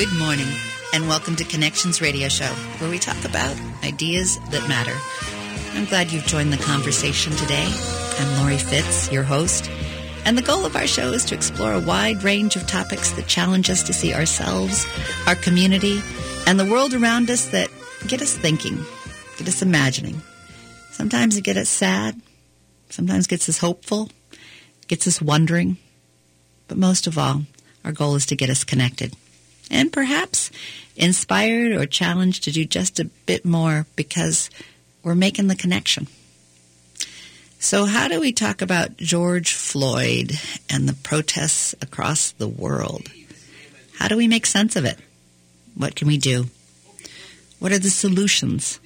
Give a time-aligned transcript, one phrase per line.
[0.00, 0.48] Good morning,
[0.94, 3.54] and welcome to Connections Radio Show, where we talk about
[3.84, 4.96] ideas that matter.
[5.78, 7.70] I'm glad you've joined the conversation today.
[8.18, 9.70] I'm Lori Fitz, your host,
[10.24, 13.26] and the goal of our show is to explore a wide range of topics that
[13.26, 14.86] challenge us to see ourselves,
[15.26, 16.00] our community,
[16.46, 17.68] and the world around us that
[18.06, 18.78] get us thinking,
[19.36, 20.22] get us imagining.
[20.92, 22.18] Sometimes it gets us sad,
[22.88, 24.08] sometimes gets us hopeful,
[24.88, 25.76] gets us wondering,
[26.68, 27.42] but most of all,
[27.84, 29.14] our goal is to get us connected
[29.70, 30.50] and perhaps
[30.96, 34.50] inspired or challenged to do just a bit more because
[35.02, 36.08] we're making the connection.
[37.58, 40.32] So, how do we talk about George Floyd
[40.68, 43.10] and the protests across the world?
[43.98, 44.98] How do we make sense of it?
[45.74, 46.46] What can we do?
[47.58, 48.80] What are the solutions?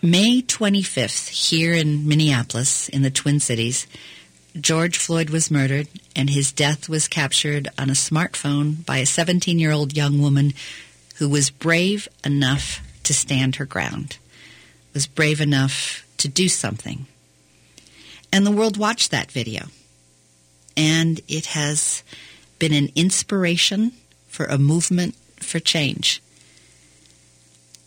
[0.00, 3.88] May 25th, here in Minneapolis, in the Twin Cities,
[4.58, 9.58] George Floyd was murdered, and his death was captured on a smartphone by a 17
[9.58, 10.54] year old young woman
[11.16, 14.18] who was brave enough to stand her ground,
[14.94, 17.06] was brave enough to do something.
[18.32, 19.66] And the world watched that video.
[20.76, 22.02] And it has
[22.58, 23.92] been an inspiration
[24.28, 26.22] for a movement for change.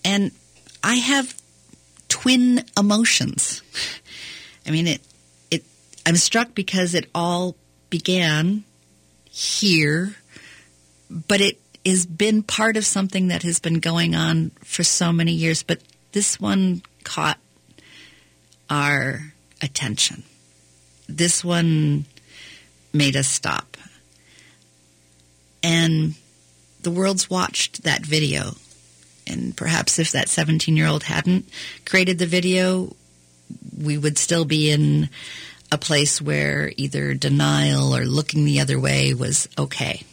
[0.03, 0.31] And
[0.83, 1.39] I have
[2.09, 3.61] twin emotions.
[4.65, 5.01] I mean, it,
[6.05, 7.55] I'm struck because it all
[7.89, 8.63] began
[9.29, 10.15] here,
[11.09, 15.31] but it has been part of something that has been going on for so many
[15.31, 15.63] years.
[15.63, 17.39] But this one caught
[18.69, 20.23] our attention.
[21.07, 22.05] This one
[22.93, 23.77] made us stop.
[25.63, 26.15] And
[26.81, 28.53] the world's watched that video
[29.27, 31.47] and perhaps if that 17 year old hadn't
[31.85, 32.95] created the video,
[33.77, 35.09] we would still be in
[35.71, 40.03] a place where either denial or looking the other way was okay.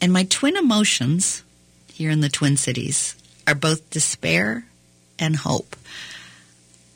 [0.00, 1.44] And my twin emotions
[1.92, 3.14] here in the Twin Cities
[3.46, 4.64] are both despair
[5.18, 5.76] and hope.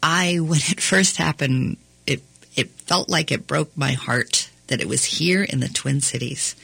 [0.02, 2.22] I, when it first happened, it,
[2.56, 6.56] it felt like it broke my heart that it was here in the Twin Cities.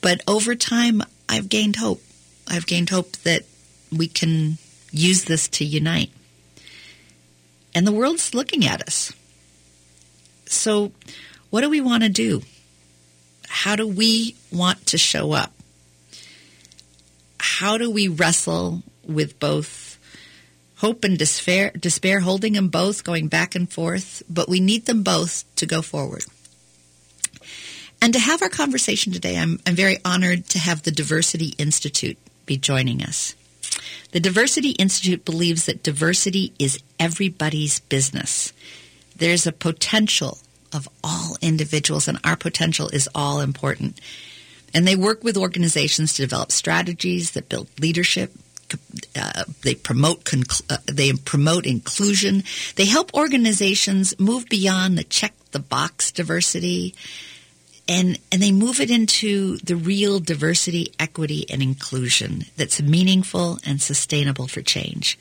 [0.00, 2.02] But over time, I've gained hope.
[2.48, 3.44] I've gained hope that
[3.90, 4.58] we can
[4.90, 6.10] use this to unite.
[7.74, 9.12] And the world's looking at us.
[10.46, 10.92] So,
[11.50, 12.42] what do we want to do?
[13.48, 15.52] How do we want to show up?
[17.38, 19.98] How do we wrestle with both
[20.76, 25.02] hope and despair, despair holding them both, going back and forth, but we need them
[25.02, 26.24] both to go forward.
[28.02, 32.18] And to have our conversation today, I'm, I'm very honored to have the Diversity Institute
[32.44, 33.34] be joining us.
[34.12, 38.52] The Diversity Institute believes that diversity is everybody's business.
[39.16, 40.38] There's a potential
[40.72, 44.00] of all individuals, and our potential is all important.
[44.74, 48.32] And they work with organizations to develop strategies that build leadership.
[49.14, 50.18] Uh, they promote
[50.70, 52.42] uh, they promote inclusion.
[52.76, 56.94] They help organizations move beyond the check the box diversity
[57.88, 63.80] and and they move it into the real diversity, equity, and inclusion that's meaningful and
[63.80, 65.18] sustainable for change.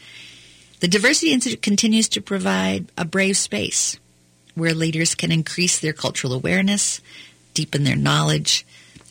[0.84, 3.98] The Diversity Institute continues to provide a brave space
[4.54, 7.00] where leaders can increase their cultural awareness,
[7.54, 8.66] deepen their knowledge,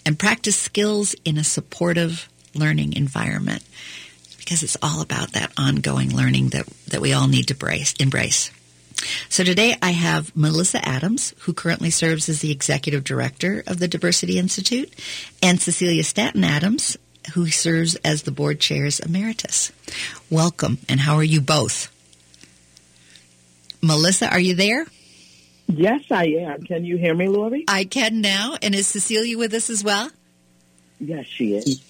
[0.04, 3.62] and practice skills in a supportive learning environment
[4.36, 8.50] because it's all about that ongoing learning that, that we all need to brace, embrace.
[9.30, 13.88] So today I have Melissa Adams, who currently serves as the executive director of the
[13.88, 14.92] Diversity Institute,
[15.42, 16.98] and Cecilia Stanton Adams,
[17.34, 19.72] who serves as the board chairs emeritus.
[20.30, 21.90] Welcome, and how are you both?
[23.80, 24.86] Melissa, are you there?
[25.66, 26.62] Yes, I am.
[26.62, 27.64] Can you hear me, Lori?
[27.66, 28.56] I can now.
[28.60, 30.10] And is Cecilia with us as well?
[31.00, 31.82] Yes, she is.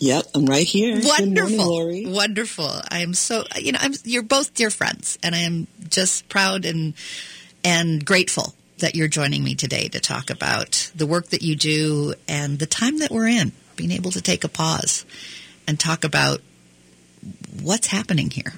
[0.00, 0.98] Yep, I'm right here.
[1.02, 2.70] Wonderful, morning, wonderful.
[2.90, 6.64] I am so you know I'm you're both dear friends, and I am just proud
[6.64, 6.94] and
[7.62, 12.14] and grateful that you're joining me today to talk about the work that you do
[12.26, 15.06] and the time that we're in, being able to take a pause
[15.66, 16.42] and talk about
[17.62, 18.52] what's happening here.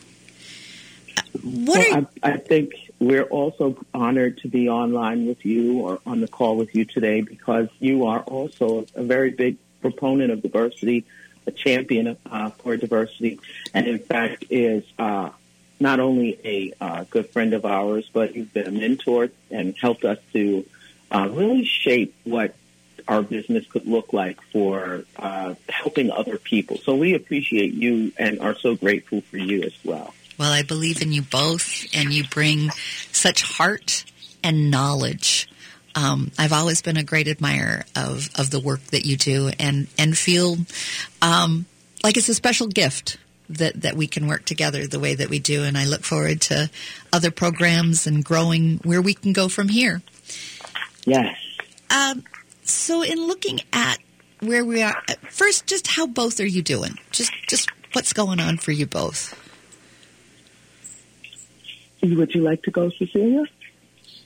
[1.43, 6.21] What well, I, I think we're also honored to be online with you or on
[6.21, 11.05] the call with you today because you are also a very big proponent of diversity
[11.47, 13.41] a champion uh, for diversity,
[13.75, 15.31] and in fact is uh,
[15.81, 20.05] not only a uh, good friend of ours, but you've been a mentor and helped
[20.05, 20.65] us to
[21.11, 22.55] uh, really shape what
[23.09, 26.79] our business could look like for uh, helping other people.
[26.79, 30.15] So we appreciate you and are so grateful for you as well.
[30.39, 32.71] Well, I believe in you both, and you bring
[33.13, 34.05] such heart
[34.43, 35.49] and knowledge
[35.95, 39.89] Um, I've always been a great admirer of, of the work that you do and,
[39.99, 40.57] and feel
[41.21, 41.67] um,
[42.03, 43.19] like it's a special gift
[43.51, 45.65] that, that we can work together the way that we do.
[45.65, 46.71] And I look forward to
[47.13, 50.03] other programs and growing where we can go from here.
[51.05, 51.37] Yes.
[51.91, 52.25] Um,
[52.73, 53.99] so, in looking at
[54.41, 56.99] where we are, first, just how both are you doing?
[57.11, 59.39] Just, just what's going on for you both?
[62.03, 63.45] Would you like to go, Cecilia?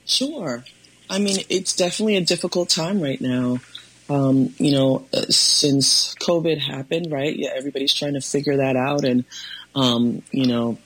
[0.05, 0.63] Sure.
[1.09, 3.59] I mean, it's definitely a difficult time right now.
[4.09, 7.35] Um, you know, uh, since COVID happened, right?
[7.35, 9.25] Yeah, everybody's trying to figure that out, and
[9.75, 10.77] um, you know,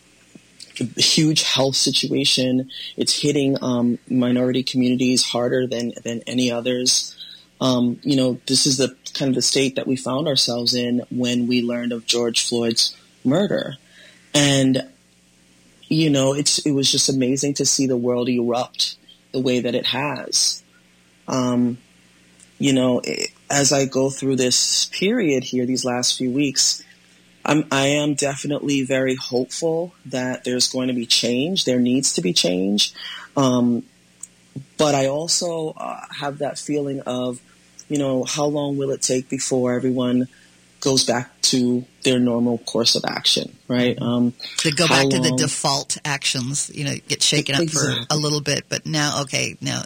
[0.78, 2.72] the huge health situation.
[2.98, 7.16] It's hitting um, minority communities harder than than any others.
[7.62, 11.04] Um, you know, this is the kind of the state that we found ourselves in
[11.10, 13.78] when we learned of George Floyd's murder,
[14.34, 14.90] and
[15.88, 18.98] you know, it's it was just amazing to see the world erupt
[19.32, 20.64] the way that it has.
[21.28, 21.78] Um,
[22.58, 26.84] you know, it, as I go through this period here, these last few weeks,
[27.44, 31.66] I'm, I am definitely very hopeful that there's going to be change.
[31.66, 32.94] There needs to be change.
[33.36, 33.84] Um,
[34.78, 37.42] but I also uh, have that feeling of,
[37.92, 40.30] you know, how long will it take before everyone
[40.80, 44.02] goes back to their normal course of action, right?
[44.02, 48.06] Um, to go back long, to the default actions, you know, get shaken up exactly.
[48.06, 49.84] for a little bit, but now, okay, now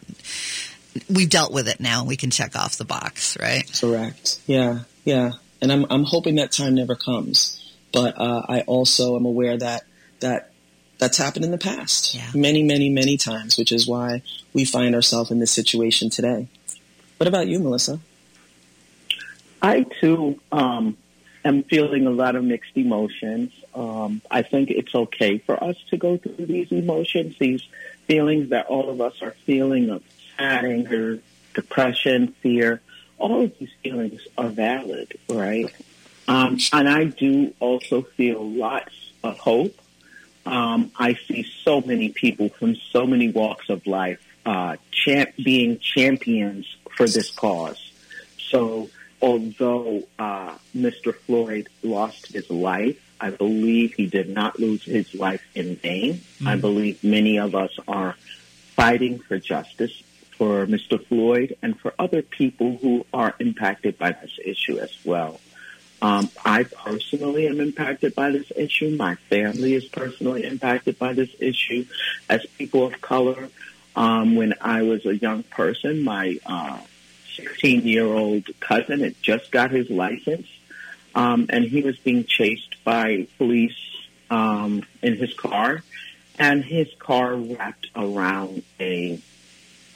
[1.10, 1.80] we've dealt with it.
[1.80, 3.68] Now we can check off the box, right?
[3.82, 4.40] Correct.
[4.46, 5.32] Yeah, yeah.
[5.62, 9.84] And I'm I'm hoping that time never comes, but uh, I also am aware that
[10.20, 10.52] that
[11.00, 12.30] that's happened in the past, yeah.
[12.36, 14.22] many, many, many times, which is why
[14.54, 16.48] we find ourselves in this situation today.
[17.18, 18.00] What about you, Melissa?
[19.62, 20.98] I too um,
[21.44, 23.52] am feeling a lot of mixed emotions.
[23.74, 27.64] Um, I think it's okay for us to go through these emotions, these
[28.06, 30.04] feelings that all of us are feeling of
[30.38, 31.20] sad anger,
[31.54, 32.82] depression, fear.
[33.18, 35.74] All of these feelings are valid, right?
[36.28, 39.80] Um, and I do also feel lots of hope.
[40.46, 45.80] Um, I see so many people from so many walks of life uh, champ- being
[45.80, 47.92] champions for this cause.
[48.38, 48.90] So
[49.22, 51.14] although uh, Mr.
[51.14, 56.16] Floyd lost his life, I believe he did not lose his life in vain.
[56.16, 56.48] Mm-hmm.
[56.48, 58.16] I believe many of us are
[58.76, 60.04] fighting for justice
[60.38, 61.04] for Mr.
[61.08, 65.40] Floyd and for other people who are impacted by this issue as well.
[66.02, 68.96] Um, I personally am impacted by this issue.
[68.98, 71.86] My family is personally impacted by this issue.
[72.30, 73.50] As people of color,
[73.96, 76.80] um, when I was a young person, my uh,
[77.36, 80.48] 16 year old cousin had just got his license,
[81.14, 83.78] um, and he was being chased by police
[84.30, 85.84] um, in his car,
[86.38, 89.20] and his car wrapped around a,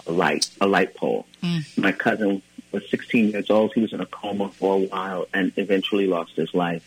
[0.07, 1.25] a light, a light pole.
[1.44, 1.78] Mm.
[1.78, 2.42] My cousin
[2.72, 3.74] was 16 years old.
[3.74, 6.86] He was in a coma for a while and eventually lost his life.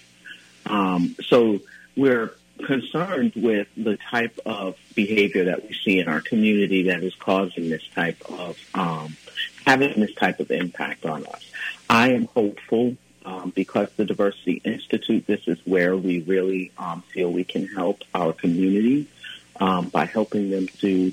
[0.66, 1.60] Um, so
[1.96, 7.14] we're concerned with the type of behavior that we see in our community that is
[7.14, 9.16] causing this type of um,
[9.66, 11.50] having this type of impact on us.
[11.88, 17.30] I am hopeful um, because the Diversity Institute, this is where we really um, feel
[17.30, 19.06] we can help our community
[19.60, 21.12] um, by helping them to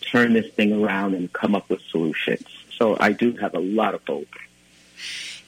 [0.00, 2.46] turn this thing around and come up with solutions.
[2.76, 4.28] So I do have a lot of hope.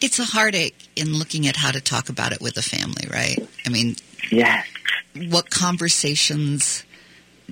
[0.00, 3.38] It's a heartache in looking at how to talk about it with a family, right?
[3.64, 3.97] I mean,
[4.30, 4.66] yes.
[5.30, 6.85] What conversations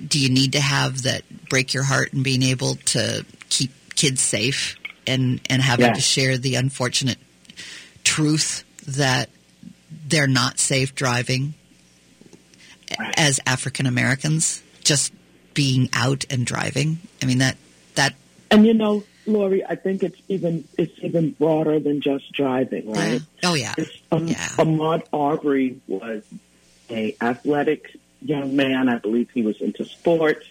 [0.07, 4.21] do you need to have that break your heart and being able to keep kids
[4.21, 4.75] safe
[5.07, 7.17] and and having to share the unfortunate
[8.03, 9.29] truth that
[10.07, 11.53] they're not safe driving
[12.99, 13.13] right.
[13.17, 15.13] as African Americans, just
[15.53, 16.99] being out and driving.
[17.21, 17.57] I mean that
[17.95, 18.13] that.
[18.51, 23.21] And you know, Lori, I think it's even it's even broader than just driving, right?
[23.43, 23.73] oh yeah.
[24.11, 24.35] Um, yeah.
[24.57, 26.23] Ahmaud Arbery was
[26.89, 28.89] a athletic young man.
[28.89, 30.45] I believe he was into sports,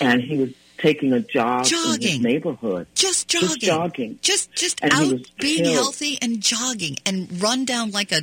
[0.00, 1.94] and he was taking a jog jogging.
[1.94, 2.86] in his neighborhood.
[2.94, 3.48] Just jogging.
[3.48, 4.18] Just jogging.
[4.22, 5.74] Just just and out being killed.
[5.74, 8.22] healthy and jogging and run down like a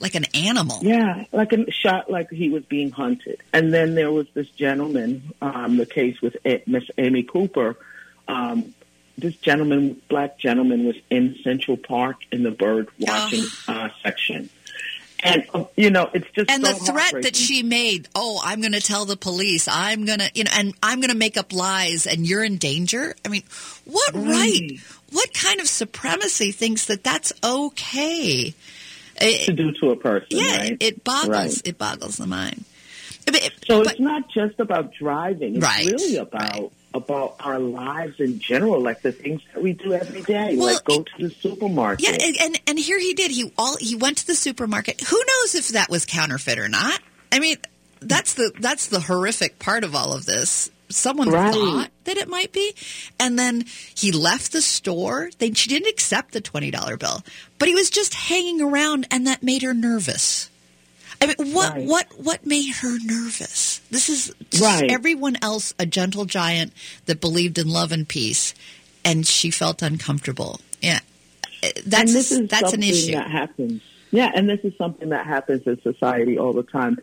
[0.00, 0.78] like an animal.
[0.82, 3.42] Yeah, like a shot like he was being hunted.
[3.52, 7.76] And then there was this gentleman, um, the case with Miss Amy Cooper.
[8.28, 8.74] Um,
[9.18, 13.72] this gentleman, black gentleman, was in Central Park in the bird watching oh.
[13.72, 14.48] uh, section
[15.22, 18.60] and um, you know it's just and so the threat that she made oh i'm
[18.60, 21.36] going to tell the police i'm going to you know and i'm going to make
[21.36, 23.14] up lies and you're in danger?
[23.24, 23.42] I mean
[23.84, 24.70] what right, right
[25.10, 28.54] what kind of supremacy thinks that that's okay?
[29.18, 30.76] To do to a person yeah right?
[30.80, 31.62] it boggles right.
[31.64, 32.64] it boggles the mind.
[33.26, 38.18] But, so but, it's not just about driving it's right, really about about our lives
[38.18, 41.30] in general, like the things that we do every day, well, like go to the
[41.34, 42.04] supermarket.
[42.04, 43.30] Yeah, and and here he did.
[43.30, 45.00] He all he went to the supermarket.
[45.00, 47.00] Who knows if that was counterfeit or not?
[47.32, 47.56] I mean,
[48.00, 50.70] that's the that's the horrific part of all of this.
[50.88, 51.54] Someone right.
[51.54, 52.74] thought that it might be,
[53.20, 55.30] and then he left the store.
[55.38, 57.22] They she didn't accept the twenty dollar bill,
[57.58, 60.49] but he was just hanging around, and that made her nervous.
[61.20, 61.86] I mean, what right.
[61.86, 63.80] what what made her nervous?
[63.90, 64.90] This is right.
[64.90, 66.72] everyone else a gentle giant
[67.06, 68.54] that believed in love and peace,
[69.04, 70.60] and she felt uncomfortable.
[70.80, 71.00] Yeah,
[71.86, 73.82] that's that's an issue that happens.
[74.10, 76.98] Yeah, and this is something that happens in society all the time.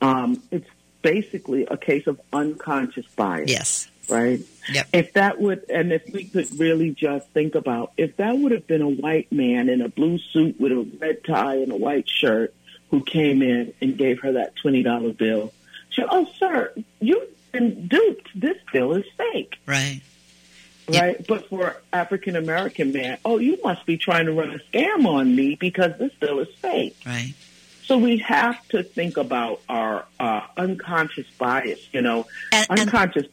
[0.00, 0.68] Um, it's
[1.02, 3.50] basically a case of unconscious bias.
[3.50, 3.90] Yes.
[4.08, 4.40] Right?
[4.72, 4.88] Yep.
[4.92, 8.66] If that would, and if we could really just think about, if that would have
[8.66, 12.08] been a white man in a blue suit with a red tie and a white
[12.08, 12.52] shirt
[12.90, 15.52] who came in and gave her that $20 bill,
[15.90, 18.28] she, oh, sir, you've been duped.
[18.34, 19.56] This bill is fake.
[19.66, 20.00] Right.
[20.88, 21.16] Right.
[21.18, 21.26] Yep.
[21.26, 25.34] But for African American man, oh, you must be trying to run a scam on
[25.34, 26.96] me because this bill is fake.
[27.06, 27.34] Right.
[27.84, 33.26] So we have to think about our uh, unconscious bias, you know, and, unconscious.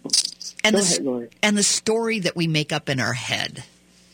[0.63, 3.63] And, and the, ahead, and the story that we make up in our head.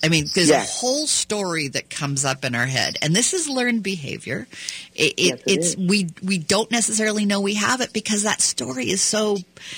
[0.03, 0.69] I mean, there's yes.
[0.69, 4.47] a whole story that comes up in our head, and this is learned behavior.
[4.93, 5.77] It, yes, it, it's is.
[5.77, 9.37] we we don't necessarily know we have it because that story is so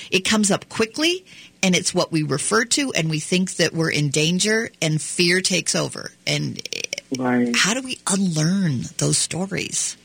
[0.10, 1.24] it comes up quickly,
[1.62, 5.41] and it's what we refer to, and we think that we're in danger, and fear
[5.41, 6.12] takes over.
[6.25, 6.82] And eh,
[7.20, 7.55] right.
[7.55, 9.96] how do we unlearn those stories?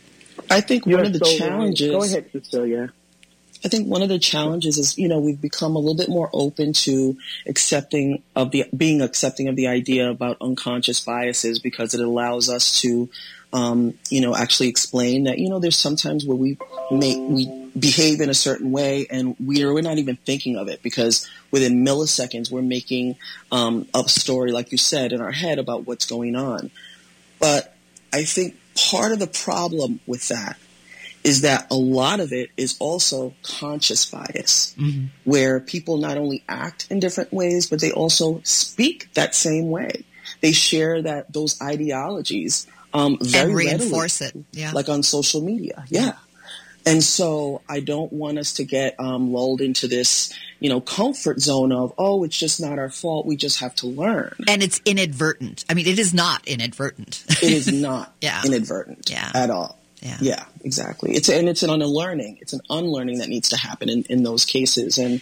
[0.50, 1.88] I think You're one of the so challenges.
[1.88, 1.98] Right.
[1.98, 2.92] Go ahead, Cecilia.
[3.64, 6.30] I think one of the challenges is, you know, we've become a little bit more
[6.32, 12.00] open to accepting of the being accepting of the idea about unconscious biases because it
[12.00, 13.10] allows us to,
[13.52, 16.56] um, you know, actually explain that, you know, there's sometimes where we
[16.90, 20.82] make we behave in a certain way and we're we're not even thinking of it
[20.82, 23.16] because within milliseconds we're making
[23.52, 26.70] um, a story, like you said, in our head about what's going on.
[27.38, 27.74] But
[28.12, 30.56] I think part of the problem with that
[31.22, 35.06] is that a lot of it is also conscious bias, mm-hmm.
[35.24, 40.04] where people not only act in different ways, but they also speak that same way.
[40.40, 44.72] They share that those ideologies um, very and reinforce readily, it, yeah.
[44.72, 46.14] like on social media, yeah.
[46.86, 51.40] And so I don't want us to get um, lulled into this, you know, comfort
[51.40, 53.26] zone of, oh, it's just not our fault.
[53.26, 54.34] We just have to learn.
[54.48, 55.64] And it's inadvertent.
[55.68, 57.24] I mean, it is not inadvertent.
[57.28, 58.42] it is not yeah.
[58.44, 59.30] inadvertent yeah.
[59.34, 59.78] at all.
[60.02, 60.16] Yeah.
[60.20, 61.12] yeah, exactly.
[61.12, 62.38] It's and it's an unlearning.
[62.40, 64.96] It's an unlearning that needs to happen in, in those cases.
[64.96, 65.20] And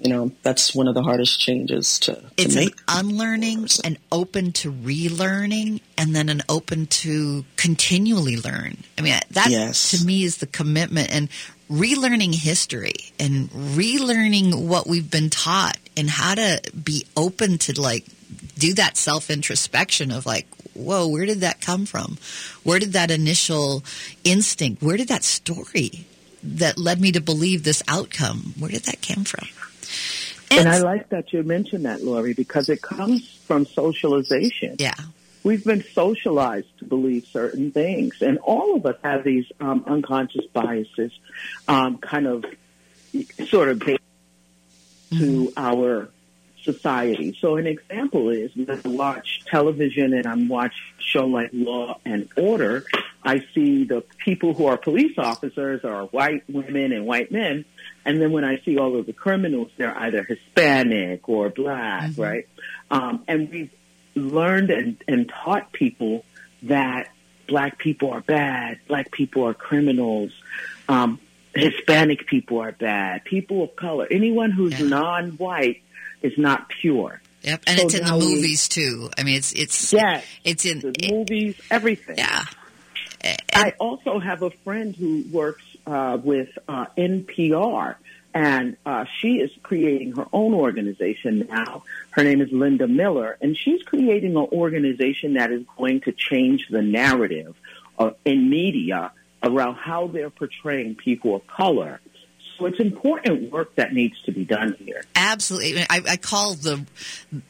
[0.00, 2.74] you know that's one of the hardest changes to, to it's make.
[2.88, 9.18] an unlearning and open to relearning and then an open to continually learn i mean
[9.30, 9.90] that yes.
[9.90, 11.28] to me is the commitment and
[11.70, 18.04] relearning history and relearning what we've been taught and how to be open to like
[18.58, 22.18] do that self introspection of like whoa, where did that come from?
[22.62, 23.84] Where did that initial
[24.24, 26.06] instinct, where did that story
[26.42, 29.46] that led me to believe this outcome, where did that come from?
[30.50, 34.76] And, and I like that you mentioned that, Lori, because it comes from socialization.
[34.78, 34.94] Yeah.
[35.42, 40.44] We've been socialized to believe certain things, and all of us have these um, unconscious
[40.52, 41.12] biases,
[41.66, 42.44] um, kind of,
[43.48, 44.02] sort of, based
[45.12, 45.18] mm-hmm.
[45.18, 46.10] to our
[46.62, 47.36] society.
[47.40, 52.28] So an example is when I watch television and I'm watch show like Law and
[52.36, 52.84] Order,
[53.22, 57.64] I see the people who are police officers are white women and white men.
[58.04, 62.22] And then when I see all of the criminals, they're either Hispanic or black, mm-hmm.
[62.22, 62.48] right?
[62.90, 63.70] Um, and we've
[64.14, 66.24] learned and, and taught people
[66.62, 67.08] that
[67.46, 70.32] black people are bad, black people are criminals,
[70.88, 71.18] um,
[71.54, 74.86] Hispanic people are bad, people of color, anyone who's yeah.
[74.86, 75.82] non-white
[76.22, 77.20] is not pure.
[77.42, 79.10] Yep, and so it's in the movies we, too.
[79.16, 82.18] I mean, it's it's yes, it's in the it, movies, everything.
[82.18, 82.44] Yeah.
[83.22, 87.96] And, I also have a friend who works uh, with uh, NPR,
[88.34, 91.82] and uh, she is creating her own organization now.
[92.10, 96.68] Her name is Linda Miller, and she's creating an organization that is going to change
[96.70, 97.54] the narrative
[97.98, 99.12] uh, in media
[99.42, 102.00] around how they're portraying people of color
[102.60, 105.02] so it's important work that needs to be done here.
[105.16, 105.80] Absolutely.
[105.88, 106.84] I, I call the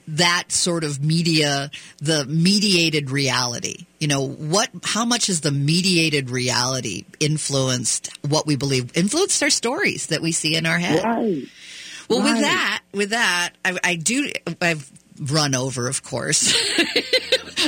[0.06, 3.86] that sort of media the mediated reality.
[3.98, 9.50] You know, what how much has the mediated reality influenced what we believe, influenced our
[9.50, 11.02] stories that we see in our head?
[11.02, 11.42] Right.
[12.08, 12.32] Well, right.
[12.32, 14.30] with that, with that, I, I do.
[14.60, 14.90] I've
[15.20, 16.52] run over, of course.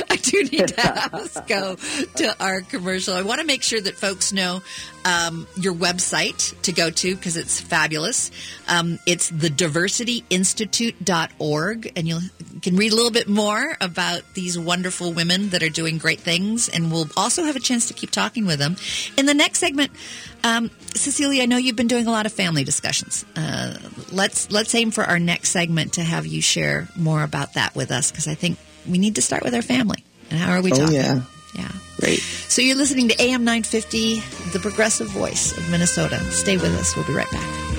[0.09, 1.75] I do need to have us go
[2.15, 3.13] to our commercial.
[3.13, 4.63] I want to make sure that folks know
[5.05, 8.31] um, your website to go to because it's fabulous.
[8.67, 12.21] Um, it's thediversityinstitute.org, and you
[12.61, 16.69] can read a little bit more about these wonderful women that are doing great things.
[16.69, 18.77] And we'll also have a chance to keep talking with them.
[19.17, 19.91] In the next segment,
[20.43, 23.25] um, Cecilia, I know you've been doing a lot of family discussions.
[23.35, 23.77] Uh,
[24.11, 27.91] let's let's aim for our next segment to have you share more about that with
[27.91, 28.57] us because I think
[28.87, 30.03] we need to start with our family.
[30.29, 30.95] And how are we oh, talking?
[30.95, 31.21] Yeah.
[31.55, 31.71] Yeah.
[31.99, 32.19] Great.
[32.19, 34.19] So you're listening to AM 950,
[34.51, 36.19] the progressive voice of Minnesota.
[36.31, 36.95] Stay with us.
[36.95, 37.72] We'll be right back.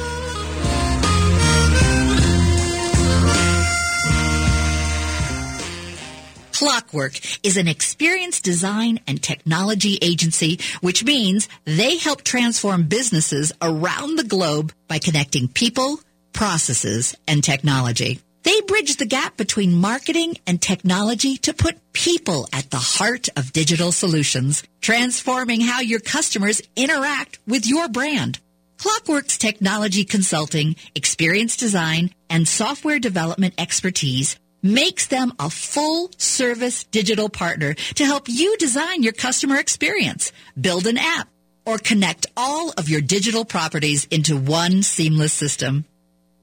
[6.55, 14.15] Clockwork is an experience design and technology agency, which means they help transform businesses around
[14.15, 15.99] the globe by connecting people,
[16.33, 18.21] processes, and technology.
[18.45, 23.53] They bridge the gap between marketing and technology to put people at the heart of
[23.53, 28.39] digital solutions, transforming how your customers interact with your brand.
[28.79, 37.28] Clockwork's technology consulting, experience design, and software development expertise makes them a full service digital
[37.28, 41.28] partner to help you design your customer experience, build an app,
[41.66, 45.85] or connect all of your digital properties into one seamless system.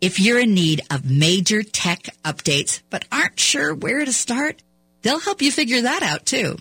[0.01, 4.61] If you're in need of major tech updates but aren't sure where to start,
[5.01, 6.57] they'll help you figure that out too.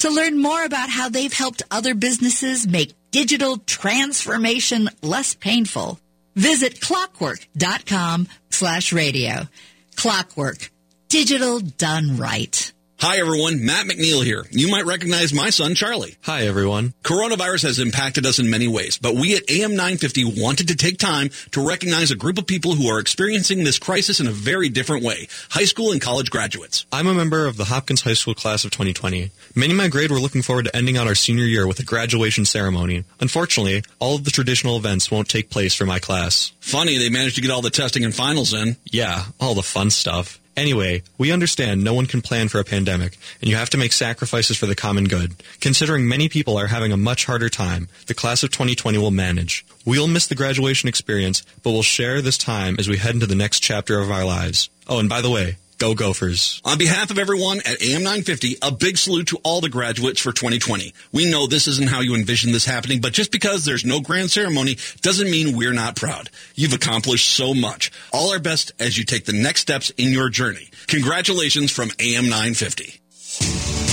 [0.00, 5.98] To learn more about how they've helped other businesses make digital transformation less painful,
[6.34, 9.48] visit clockwork.com slash radio.
[9.96, 10.70] Clockwork
[11.14, 12.72] Digital done right.
[12.98, 14.44] Hi everyone, Matt McNeil here.
[14.50, 16.16] You might recognize my son Charlie.
[16.22, 16.92] Hi everyone.
[17.04, 20.98] Coronavirus has impacted us in many ways, but we at AM 950 wanted to take
[20.98, 24.68] time to recognize a group of people who are experiencing this crisis in a very
[24.68, 25.28] different way.
[25.50, 26.84] High school and college graduates.
[26.90, 29.30] I'm a member of the Hopkins High School class of 2020.
[29.54, 31.84] Many in my grade were looking forward to ending out our senior year with a
[31.84, 33.04] graduation ceremony.
[33.20, 36.52] Unfortunately, all of the traditional events won't take place for my class.
[36.58, 38.76] Funny, they managed to get all the testing and finals in.
[38.90, 40.40] Yeah, all the fun stuff.
[40.56, 43.92] Anyway, we understand no one can plan for a pandemic, and you have to make
[43.92, 45.34] sacrifices for the common good.
[45.60, 49.66] Considering many people are having a much harder time, the class of 2020 will manage.
[49.84, 53.34] We'll miss the graduation experience, but we'll share this time as we head into the
[53.34, 54.70] next chapter of our lives.
[54.86, 56.60] Oh, and by the way, Go Gophers.
[56.64, 60.32] On behalf of everyone at AM 950, a big salute to all the graduates for
[60.32, 60.94] 2020.
[61.12, 64.30] We know this isn't how you envision this happening, but just because there's no grand
[64.30, 66.30] ceremony doesn't mean we're not proud.
[66.54, 67.90] You've accomplished so much.
[68.12, 70.70] All our best as you take the next steps in your journey.
[70.86, 73.00] Congratulations from AM 950.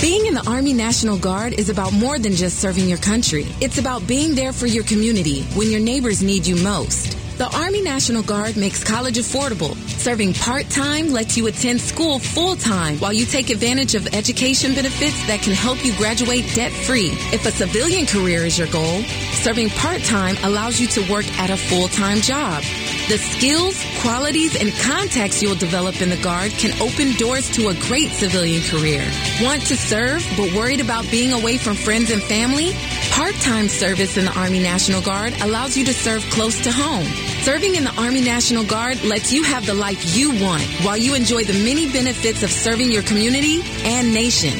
[0.00, 3.46] Being in the Army National Guard is about more than just serving your country.
[3.60, 7.16] It's about being there for your community when your neighbors need you most.
[7.38, 9.74] The Army National Guard makes college affordable.
[9.88, 15.40] Serving part-time lets you attend school full-time while you take advantage of education benefits that
[15.40, 17.10] can help you graduate debt-free.
[17.32, 19.02] If a civilian career is your goal,
[19.42, 22.62] serving part-time allows you to work at a full-time job.
[23.08, 27.74] The skills, qualities, and contacts you'll develop in the Guard can open doors to a
[27.74, 29.04] great civilian career.
[29.40, 32.72] Want to serve but worried about being away from friends and family?
[33.10, 37.06] Part-time service in the Army National Guard allows you to serve close to home.
[37.42, 41.14] Serving in the Army National Guard lets you have the life you want while you
[41.14, 44.58] enjoy the many benefits of serving your community and nation.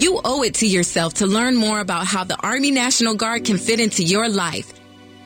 [0.00, 3.58] You owe it to yourself to learn more about how the Army National Guard can
[3.58, 4.72] fit into your life.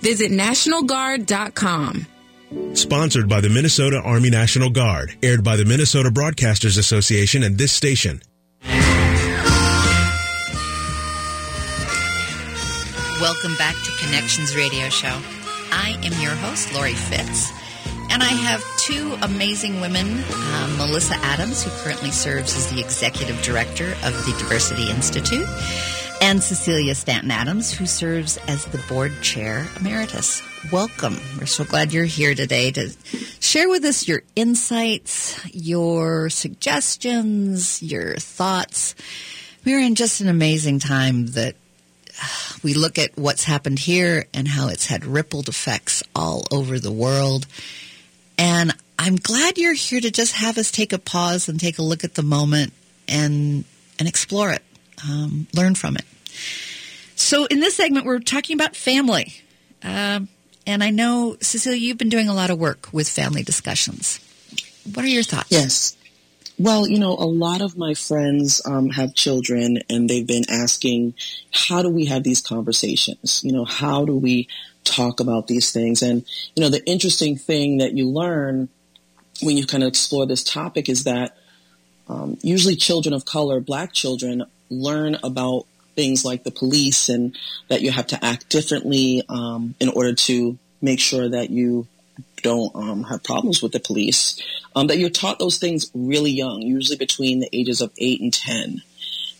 [0.01, 2.07] Visit NationalGuard.com.
[2.75, 5.17] Sponsored by the Minnesota Army National Guard.
[5.23, 8.23] Aired by the Minnesota Broadcasters Association and this station.
[13.21, 15.21] Welcome back to Connections Radio Show.
[15.73, 17.51] I am your host, Lori Fitz,
[18.11, 23.41] and I have two amazing women uh, Melissa Adams, who currently serves as the executive
[23.43, 25.47] director of the Diversity Institute,
[26.21, 30.43] and Cecilia Stanton Adams, who serves as the board chair emeritus.
[30.73, 31.17] Welcome.
[31.39, 32.91] We're so glad you're here today to
[33.41, 38.95] share with us your insights, your suggestions, your thoughts.
[39.65, 41.55] We're in just an amazing time that
[42.63, 46.93] we look at what's happened here and how it's had rippled effects all over the
[46.93, 47.47] world.
[48.37, 51.83] And I'm glad you're here to just have us take a pause and take a
[51.83, 52.73] look at the moment
[53.07, 53.65] and
[53.99, 54.63] and explore it,
[55.09, 56.05] um, learn from it.
[57.17, 59.35] So in this segment, we're talking about family,
[59.83, 60.21] uh,
[60.67, 64.21] and I know Cecilia, you've been doing a lot of work with family discussions.
[64.95, 65.51] What are your thoughts?
[65.51, 65.97] Yes.
[66.61, 71.15] Well, you know, a lot of my friends um, have children and they've been asking,
[71.53, 73.43] how do we have these conversations?
[73.45, 74.49] You know, how do we
[74.83, 76.03] talk about these things?
[76.03, 76.25] And,
[76.57, 78.69] you know, the interesting thing that you learn
[79.41, 81.37] when you kind of explore this topic is that
[82.09, 87.37] um, usually children of color, black children, learn about things like the police and
[87.69, 91.87] that you have to act differently um, in order to make sure that you
[92.43, 94.41] don't um, have problems with the police.
[94.75, 98.33] Um, that you're taught those things really young, usually between the ages of eight and
[98.33, 98.83] ten,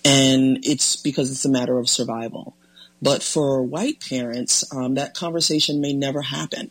[0.05, 2.55] and it's because it's a matter of survival.
[3.01, 6.71] But for white parents, um, that conversation may never happen,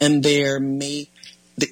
[0.00, 1.08] and there may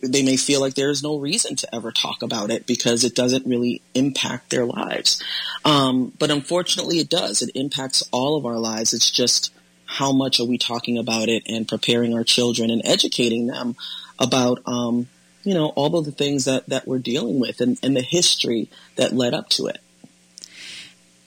[0.03, 3.47] they may feel like there's no reason to ever talk about it because it doesn't
[3.47, 5.23] really impact their lives.
[5.65, 7.43] Um, but unfortunately, it does.
[7.43, 8.95] It impacts all of our lives.
[8.95, 9.53] It's just
[9.93, 13.77] how much are we talking about it and preparing our children and educating them
[14.19, 15.07] about, um,
[15.45, 18.71] you know, all of the things that, that we're dealing with and, and the history
[18.97, 19.79] that led up to it.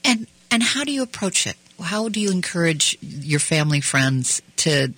[0.04, 1.56] And and how do you approach it?
[1.80, 4.92] How do you encourage your family friends to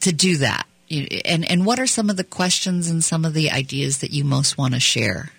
[0.00, 0.66] to do that?
[0.88, 4.22] and and what are some of the questions and some of the ideas that you
[4.22, 5.32] most want to share?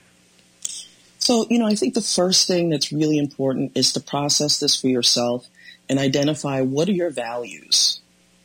[1.19, 4.79] So, you know, I think the first thing that's really important is to process this
[4.79, 5.47] for yourself
[5.89, 8.01] and identify what are your values?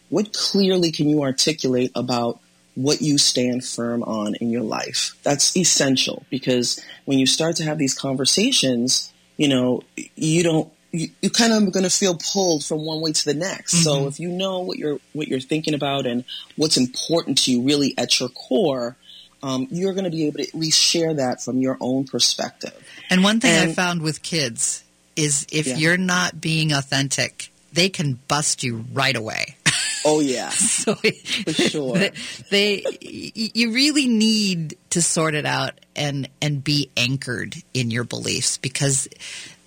[0.08, 2.38] What clearly can you articulate about
[2.74, 5.16] what you stand firm on in your life?
[5.22, 9.82] That's essential because when you start to have these conversations, you know,
[10.14, 13.34] you don't you, you kind of going to feel pulled from one way to the
[13.34, 13.74] next.
[13.74, 13.82] Mm-hmm.
[13.82, 16.24] So if you know what you're what you're thinking about and
[16.56, 18.96] what's important to you, really at your core,
[19.42, 22.76] um, you're going to be able to at least share that from your own perspective.
[23.10, 24.84] And one thing and, I found with kids
[25.16, 25.76] is if yeah.
[25.76, 29.56] you're not being authentic, they can bust you right away.
[30.04, 32.08] Oh yeah, so for sure.
[32.50, 38.58] They, you really need to sort it out and and be anchored in your beliefs
[38.58, 39.06] because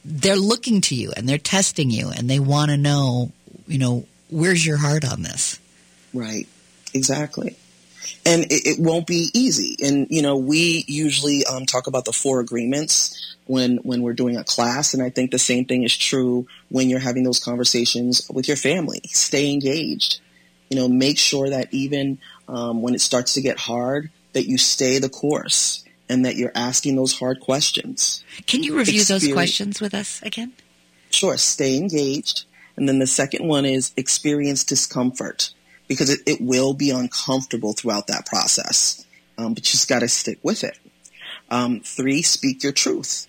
[0.03, 3.31] they're looking to you and they're testing you and they want to know,
[3.65, 5.57] you know, where's your heart on this?
[6.13, 6.49] Right.
[6.93, 7.55] Exactly.
[8.25, 9.77] And it, it won't be easy.
[9.83, 14.37] And, you know, we usually um, talk about the four agreements when, when we're doing
[14.37, 14.93] a class.
[14.93, 18.57] And I think the same thing is true when you're having those conversations with your
[18.57, 19.01] family.
[19.05, 20.19] Stay engaged.
[20.69, 24.57] You know, make sure that even um, when it starts to get hard, that you
[24.57, 28.23] stay the course and that you're asking those hard questions.
[28.47, 29.25] Can you review Experience.
[29.25, 30.53] those questions with us again?
[31.09, 31.37] Sure.
[31.37, 32.45] Stay engaged.
[32.75, 35.51] And then the second one is experience discomfort
[35.87, 39.05] because it, it will be uncomfortable throughout that process.
[39.37, 40.77] Um, but you just got to stick with it.
[41.49, 43.27] Um, three, speak your truth.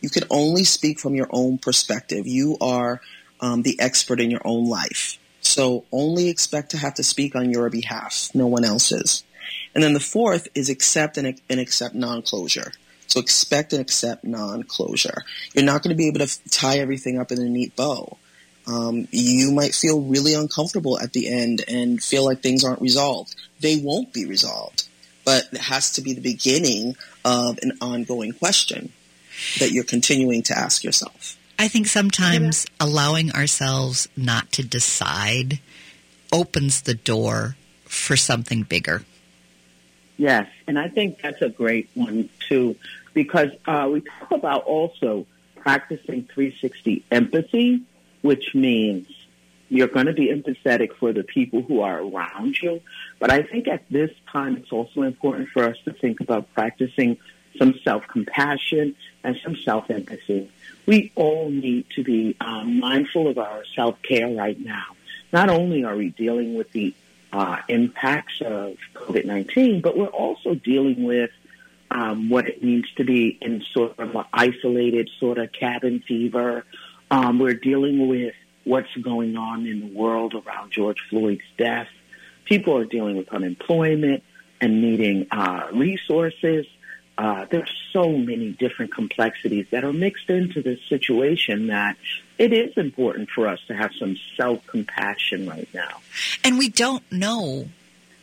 [0.00, 2.26] You can only speak from your own perspective.
[2.26, 3.00] You are
[3.40, 5.18] um, the expert in your own life.
[5.40, 9.24] So only expect to have to speak on your behalf, no one else's.
[9.74, 12.72] And then the fourth is accept and, and accept non-closure.
[13.06, 15.24] So expect and accept non-closure.
[15.54, 18.18] You're not going to be able to tie everything up in a neat bow.
[18.68, 23.34] Um, you might feel really uncomfortable at the end and feel like things aren't resolved.
[23.60, 24.86] They won't be resolved,
[25.24, 28.92] but it has to be the beginning of an ongoing question
[29.58, 31.36] that you're continuing to ask yourself.
[31.58, 32.86] I think sometimes yeah.
[32.86, 35.60] allowing ourselves not to decide
[36.32, 39.02] opens the door for something bigger.
[40.18, 42.76] Yes, and I think that's a great one too,
[43.14, 45.26] because uh, we talk about also
[45.56, 47.82] practicing 360 empathy,
[48.28, 49.06] which means
[49.70, 52.82] you're going to be empathetic for the people who are around you.
[53.18, 57.16] But I think at this time, it's also important for us to think about practicing
[57.58, 60.50] some self-compassion and some self-empathy.
[60.84, 64.88] We all need to be um, mindful of our self-care right now.
[65.32, 66.94] Not only are we dealing with the
[67.32, 71.30] uh, impacts of COVID-19, but we're also dealing with
[71.90, 76.66] um, what it means to be in sort of an isolated sort of cabin fever.
[77.10, 81.88] Um, we're dealing with what's going on in the world around George Floyd's death.
[82.44, 84.22] People are dealing with unemployment
[84.60, 86.66] and needing uh, resources.
[87.16, 91.96] Uh, there's so many different complexities that are mixed into this situation that
[92.38, 96.00] it is important for us to have some self-compassion right now.
[96.44, 97.68] And we don't know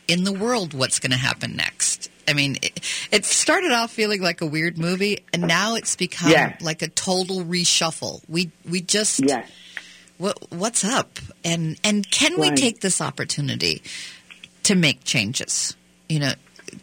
[0.08, 2.10] in the world what's going to happen next.
[2.28, 6.30] I mean, it, it, started off feeling like a weird movie, and now it's become
[6.30, 6.60] yes.
[6.60, 8.22] like a total reshuffle.
[8.28, 9.50] We we just yes.
[10.18, 12.50] what what's up, and and can right.
[12.50, 13.82] we take this opportunity
[14.64, 15.76] to make changes?
[16.08, 16.32] You know,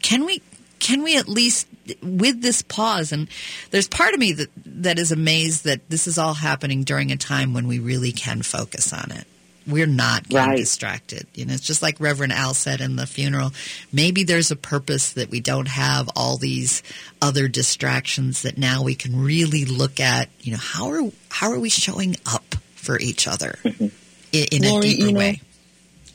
[0.02, 0.42] can we
[0.80, 1.68] can we at least
[2.02, 3.28] with this pause and
[3.72, 7.18] there's part of me that that is amazed that this is all happening during a
[7.18, 9.26] time when we really can focus on it
[9.66, 10.58] we're not getting right.
[10.58, 13.52] distracted you know it's just like reverend al said in the funeral
[13.92, 16.84] maybe there's a purpose that we don't have all these
[17.22, 21.60] other distractions that now we can really look at you know how are how are
[21.60, 23.88] we showing up for each other mm-hmm.
[24.32, 25.42] in, in Lori, a deeper you know, way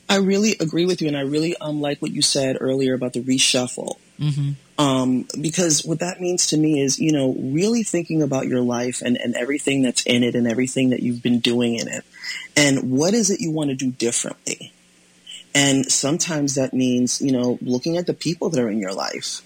[0.09, 3.13] I really agree with you, and I really um, like what you said earlier about
[3.13, 3.97] the reshuffle.
[4.19, 4.53] Mm-hmm.
[4.79, 9.01] Um, because what that means to me is, you know, really thinking about your life
[9.01, 12.05] and, and everything that's in it and everything that you've been doing in it.
[12.55, 14.71] And what is it you want to do differently?
[15.53, 19.41] And sometimes that means, you know, looking at the people that are in your life.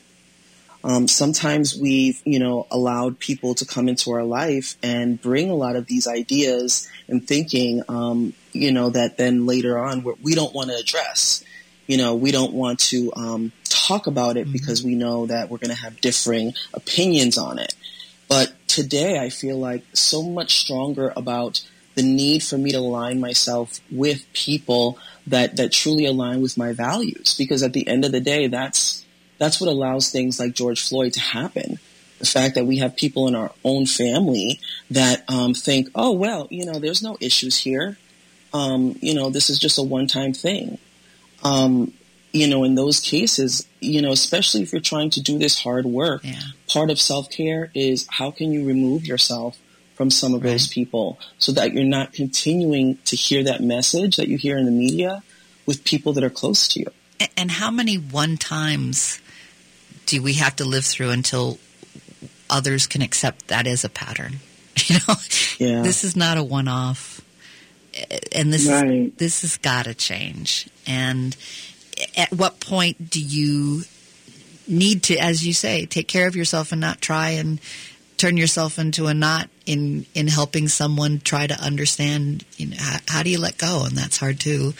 [0.83, 5.55] Um, sometimes we've, you know, allowed people to come into our life and bring a
[5.55, 10.53] lot of these ideas and thinking, um, you know, that then later on we don't
[10.53, 11.43] want to address.
[11.87, 14.53] You know, we don't want to um, talk about it mm-hmm.
[14.53, 17.75] because we know that we're going to have differing opinions on it.
[18.27, 21.61] But today I feel like so much stronger about
[21.95, 26.71] the need for me to align myself with people that, that truly align with my
[26.73, 27.35] values.
[27.37, 29.05] Because at the end of the day, that's,
[29.37, 31.77] that's what allows things like George Floyd to happen.
[32.19, 36.47] The fact that we have people in our own family that um, think, oh, well,
[36.49, 37.97] you know, there's no issues here.
[38.53, 40.77] Um, you know, this is just a one time thing.
[41.43, 41.93] Um,
[42.31, 45.85] you know, in those cases, you know, especially if you're trying to do this hard
[45.85, 46.39] work, yeah.
[46.67, 49.57] part of self care is how can you remove yourself
[49.93, 50.51] from some of right.
[50.51, 54.65] those people so that you're not continuing to hear that message that you hear in
[54.65, 55.21] the media
[55.67, 56.87] with people that are close to you.
[57.37, 59.21] And how many one times
[60.07, 61.59] do we have to live through until
[62.49, 64.39] others can accept that as a pattern?
[64.87, 65.13] You know,
[65.59, 65.81] yeah.
[65.83, 67.12] this is not a one off
[68.31, 69.15] and this right.
[69.17, 70.69] this has got to change.
[70.87, 71.35] And
[72.17, 73.83] at what point do you
[74.67, 77.59] need to, as you say, take care of yourself and not try and
[78.17, 82.45] turn yourself into a knot in in helping someone try to understand?
[82.57, 83.85] You know, how, how do you let go?
[83.85, 84.73] And that's hard too.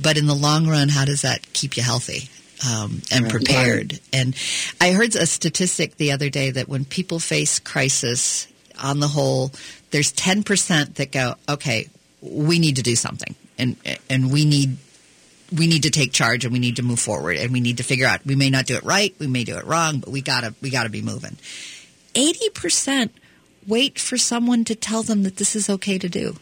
[0.00, 2.28] But in the long run, how does that keep you healthy?
[2.66, 4.00] Um, and prepared.
[4.14, 4.34] And
[4.80, 8.48] I heard a statistic the other day that when people face crisis,
[8.82, 9.52] on the whole,
[9.90, 11.88] there's 10% that go, okay,
[12.20, 13.76] we need to do something, and
[14.10, 14.78] and we need
[15.52, 17.84] we need to take charge and we need to move forward and we need to
[17.84, 20.20] figure out we may not do it right we may do it wrong but we
[20.20, 21.36] gotta we gotta be moving.
[22.14, 23.10] 80%
[23.66, 26.36] wait for someone to tell them that this is okay to do.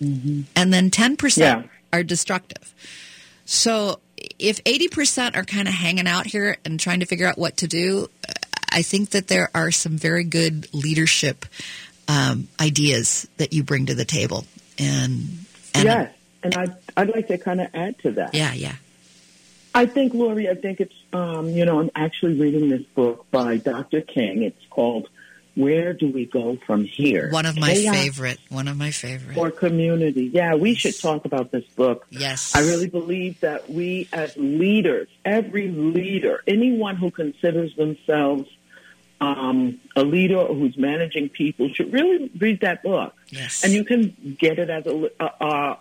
[0.00, 0.42] Mm-hmm.
[0.54, 1.64] and then 10% yeah.
[1.92, 2.72] are destructive.
[3.44, 3.98] So
[4.38, 7.66] if 80% are kind of hanging out here and trying to figure out what to
[7.66, 8.08] do
[8.70, 11.46] i think that there are some very good leadership
[12.06, 14.44] um, ideas that you bring to the table
[14.78, 18.34] and, and yes, and I'd I'd like to kind of add to that.
[18.34, 18.76] Yeah, yeah.
[19.74, 23.58] I think, Lori, I think it's um, you know I'm actually reading this book by
[23.58, 24.00] Dr.
[24.00, 24.42] King.
[24.42, 25.08] It's called
[25.54, 27.30] Where Do We Go From Here?
[27.30, 28.38] One of my Chaos favorite.
[28.48, 29.34] One of my favorite.
[29.34, 30.78] For community, yeah, we yes.
[30.78, 32.06] should talk about this book.
[32.10, 38.48] Yes, I really believe that we as leaders, every leader, anyone who considers themselves
[39.20, 43.14] um, a leader who's managing people should really read that book.
[43.30, 43.64] Yes.
[43.64, 45.10] And you can get it as a,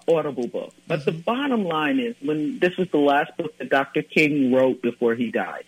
[0.08, 0.74] audible book.
[0.88, 1.06] But mm-hmm.
[1.06, 4.02] the bottom line is, when this was the last book that Dr.
[4.02, 5.66] King wrote before he died,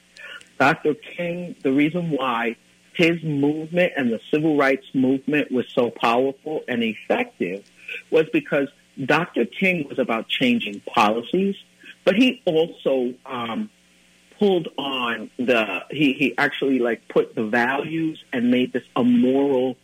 [0.59, 0.93] Dr.
[0.93, 2.57] King, the reason why
[2.93, 7.69] his movement and the civil rights movement was so powerful and effective
[8.11, 8.67] was because
[9.05, 9.45] Dr.
[9.45, 11.55] King was about changing policies,
[12.03, 13.69] but he also um,
[14.39, 19.75] pulled on the he he actually like put the values and made this a moral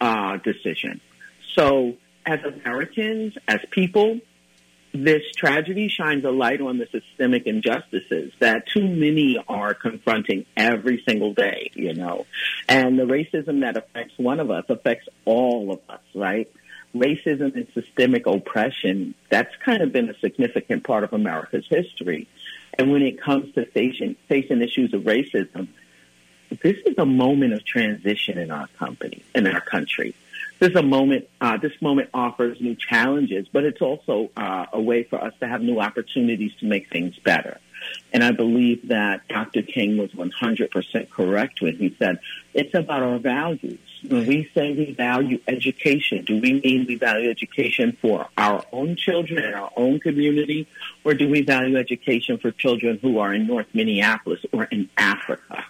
[0.00, 1.00] uh, decision.
[1.54, 4.20] So as Americans, as people,
[4.92, 11.02] this tragedy shines a light on the systemic injustices that too many are confronting every
[11.06, 12.26] single day, you know.
[12.68, 16.50] And the racism that affects one of us affects all of us, right?
[16.94, 22.28] Racism and systemic oppression, that's kind of been a significant part of America's history.
[22.78, 25.68] And when it comes to facing, facing issues of racism,
[26.62, 30.14] this is a moment of transition in our company, in our country.
[30.60, 34.80] This is a moment, uh, this moment offers new challenges, but it's also uh, a
[34.80, 37.58] way for us to have new opportunities to make things better.
[38.12, 39.62] And I believe that Dr.
[39.62, 42.20] King was 100% correct when he said,
[42.54, 43.78] it's about our values.
[44.08, 48.96] When we say we value education, do we mean we value education for our own
[48.96, 50.66] children and our own community,
[51.04, 55.64] or do we value education for children who are in North Minneapolis or in Africa?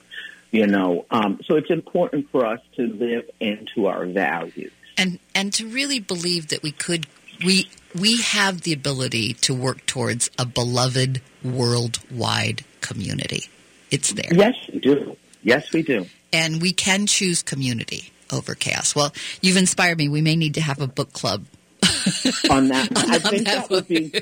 [0.50, 5.52] You know, um, so it's important for us to live into our values and and
[5.54, 7.06] to really believe that we could
[7.44, 7.68] we
[7.98, 13.44] we have the ability to work towards a beloved worldwide community.
[13.90, 14.32] It's there.
[14.32, 15.16] Yes, we do.
[15.42, 16.06] Yes, we do.
[16.32, 18.94] And we can choose community over chaos.
[18.94, 20.08] Well, you've inspired me.
[20.08, 21.44] We may need to have a book club
[22.50, 22.88] on that.
[22.96, 24.12] I think that, that would be.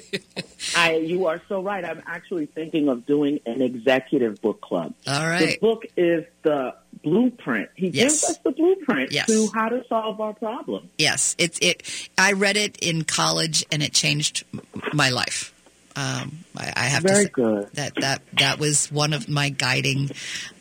[0.76, 1.84] I, you are so right.
[1.84, 4.94] I'm actually thinking of doing an executive book club.
[5.06, 5.50] All right.
[5.50, 7.70] The book is the blueprint.
[7.74, 8.20] He yes.
[8.20, 9.26] gives us the blueprint yes.
[9.26, 10.90] to how to solve our problem.
[10.98, 11.82] Yes, it's it.
[12.16, 14.44] I read it in college, and it changed
[14.92, 15.52] my life.
[15.94, 17.70] Um, I, I, have Very to say good.
[17.74, 20.10] that that that was one of my guiding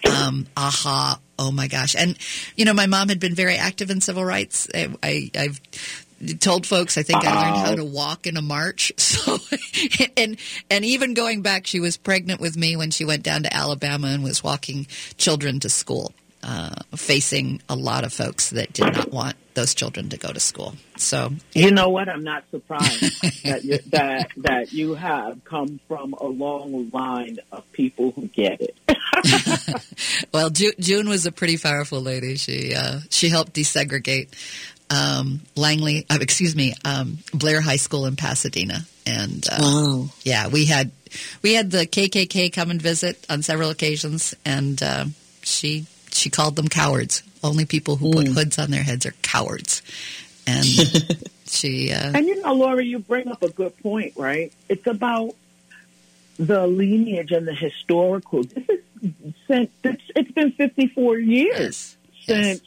[0.06, 1.19] um, aha.
[1.43, 1.95] Oh my gosh!
[1.95, 2.17] And
[2.56, 4.67] you know, my mom had been very active in civil rights.
[4.75, 5.60] I, have
[6.39, 7.32] told folks I think Uh-oh.
[7.32, 8.91] I learned how to walk in a march.
[9.01, 9.39] So,
[10.17, 10.38] and
[10.69, 14.08] and even going back, she was pregnant with me when she went down to Alabama
[14.08, 14.86] and was walking
[15.17, 20.10] children to school uh, facing a lot of folks that did not want those children
[20.10, 20.75] to go to school.
[20.97, 22.08] So you know what?
[22.10, 27.69] I'm not surprised that you, that that you have come from a long line of
[27.71, 28.75] people who get it.
[30.34, 32.38] well, Ju- June was a pretty powerful lady.
[32.38, 34.30] She uh, she helped desegregate
[34.91, 40.10] um, Langley, uh, excuse me, um, Blair High School in Pasadena, and uh, wow.
[40.23, 40.91] yeah, we had
[41.41, 45.06] we had the KKK come and visit on several occasions, and uh,
[45.43, 47.24] she she called them cowards.
[47.43, 48.13] Only people who mm.
[48.13, 49.82] put hoods on their heads are cowards.
[50.45, 50.65] And
[51.45, 51.91] she.
[51.91, 54.54] Uh, and you know, Laura, you bring up a good point, right?
[54.69, 55.36] It's about
[56.38, 58.43] the lineage and the historical.
[58.43, 58.80] This is
[59.47, 61.97] since it's, it's been 54 years yes.
[62.26, 62.62] since yes.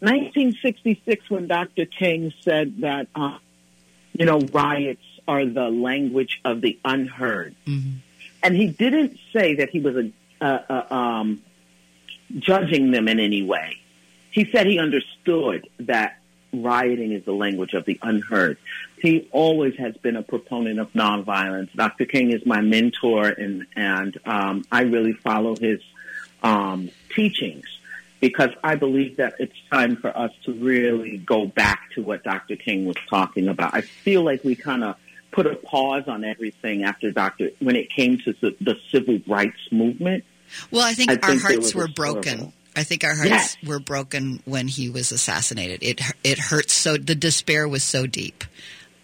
[0.00, 1.84] 1966 when Dr.
[1.84, 3.38] King said that, uh,
[4.12, 7.54] you know, riots are the language of the unheard.
[7.66, 7.98] Mm-hmm.
[8.42, 11.42] And he didn't say that he was a, a, a um,
[12.38, 13.78] judging them in any way.
[14.30, 16.18] He said he understood that
[16.52, 18.58] rioting is the language of the unheard.
[19.00, 21.72] He always has been a proponent of nonviolence.
[21.74, 22.04] Dr.
[22.04, 25.80] King is my mentor, and and um, I really follow his
[26.42, 27.66] um, teachings
[28.20, 32.56] because I believe that it's time for us to really go back to what Dr.
[32.56, 33.74] King was talking about.
[33.74, 34.96] I feel like we kind of
[35.30, 37.50] put a pause on everything after Dr.
[37.60, 40.24] when it came to the, the civil rights movement
[40.70, 42.52] well, I think I our think hearts were broken.
[42.76, 43.56] I think our hearts yes.
[43.66, 45.82] were broken when he was assassinated.
[45.82, 46.96] It it hurts so.
[46.96, 48.44] The despair was so deep.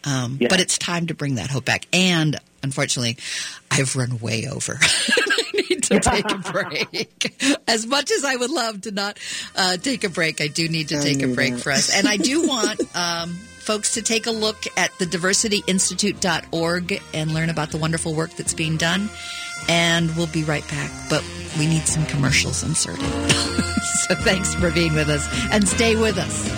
[0.04, 0.50] Um, yes.
[0.50, 1.86] But it's time to bring that hope back.
[1.92, 3.16] And unfortunately,
[3.70, 4.78] I've run way over.
[4.82, 7.62] I need to take a break.
[7.66, 9.18] As much as I would love to not
[9.56, 11.94] uh, take a break, I do need to take a break for us.
[11.94, 12.80] And I do want.
[12.94, 18.30] Um, folks to take a look at the diversityinstitute.org and learn about the wonderful work
[18.32, 19.08] that's being done
[19.68, 20.90] and we'll be right back.
[21.08, 21.24] But
[21.58, 23.04] we need some commercials inserted.
[24.08, 26.48] so thanks for being with us and stay with us.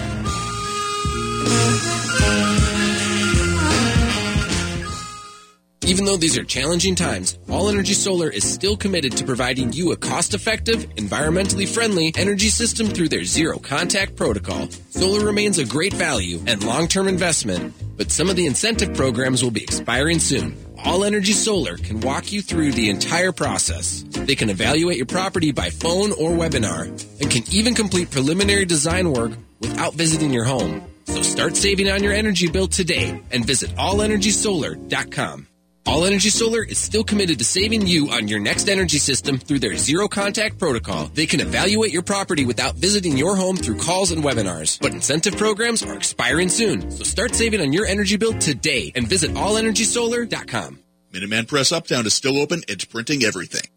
[5.86, 9.92] Even though these are challenging times, All Energy Solar is still committed to providing you
[9.92, 14.68] a cost effective, environmentally friendly energy system through their zero contact protocol.
[14.90, 19.44] Solar remains a great value and long term investment, but some of the incentive programs
[19.44, 20.56] will be expiring soon.
[20.84, 24.02] All Energy Solar can walk you through the entire process.
[24.10, 26.88] They can evaluate your property by phone or webinar
[27.20, 30.82] and can even complete preliminary design work without visiting your home.
[31.04, 35.46] So start saving on your energy bill today and visit allenergysolar.com.
[35.86, 39.60] All Energy Solar is still committed to saving you on your next energy system through
[39.60, 41.06] their zero contact protocol.
[41.14, 44.80] They can evaluate your property without visiting your home through calls and webinars.
[44.80, 46.90] But incentive programs are expiring soon.
[46.90, 50.80] So start saving on your energy bill today and visit allenergysolar.com.
[51.12, 53.70] Minuteman Press Uptown is still open and printing everything.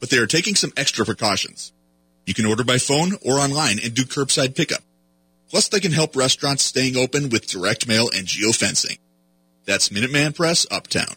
[0.00, 1.72] But they are taking some extra precautions.
[2.26, 4.82] You can order by phone or online and do curbside pickup.
[5.50, 8.98] Plus, they can help restaurants staying open with direct mail and geofencing.
[9.66, 11.14] That's Minuteman Press Uptown.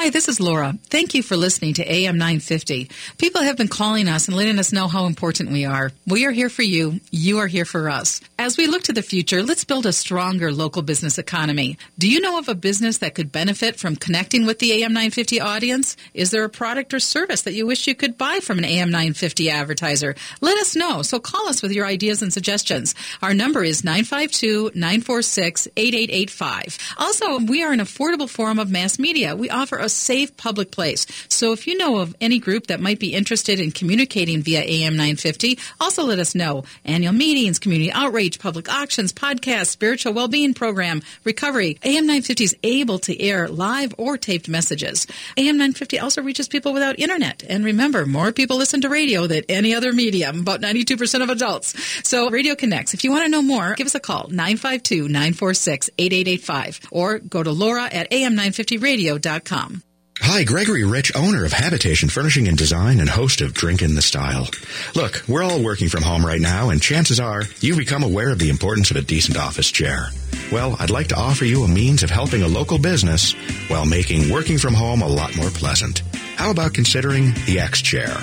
[0.00, 0.78] Hi, this is Laura.
[0.90, 2.88] Thank you for listening to AM 950.
[3.18, 5.90] People have been calling us and letting us know how important we are.
[6.06, 7.00] We are here for you.
[7.10, 8.20] You are here for us.
[8.38, 11.78] As we look to the future, let's build a stronger local business economy.
[11.98, 15.40] Do you know of a business that could benefit from connecting with the AM 950
[15.40, 15.96] audience?
[16.14, 18.92] Is there a product or service that you wish you could buy from an AM
[18.92, 20.14] 950 advertiser?
[20.40, 21.02] Let us know.
[21.02, 22.94] So call us with your ideas and suggestions.
[23.20, 26.78] Our number is 952 946 8885.
[26.98, 29.34] Also, we are an affordable form of mass media.
[29.34, 31.06] We offer a safe public place.
[31.28, 34.96] So if you know of any group that might be interested in communicating via AM
[34.96, 36.64] 950, also let us know.
[36.84, 41.78] Annual meetings, community outreach, public auctions, podcasts, spiritual well-being program, recovery.
[41.82, 45.06] AM 950 is able to air live or taped messages.
[45.36, 47.44] AM 950 also reaches people without internet.
[47.48, 51.74] And remember, more people listen to radio than any other medium, about 92% of adults.
[52.06, 52.94] So Radio Connects.
[52.94, 57.84] If you want to know more, give us a call, 952-946-8885 or go to Laura
[57.84, 59.77] at am950radio.com.
[60.20, 64.02] Hi, Gregory Rich, owner of Habitation Furnishing and Design and host of Drink in the
[64.02, 64.48] Style.
[64.94, 68.38] Look, we're all working from home right now, and chances are you've become aware of
[68.38, 70.08] the importance of a decent office chair.
[70.52, 73.32] Well, I'd like to offer you a means of helping a local business
[73.68, 76.00] while making working from home a lot more pleasant.
[76.36, 78.16] How about considering the X Chair?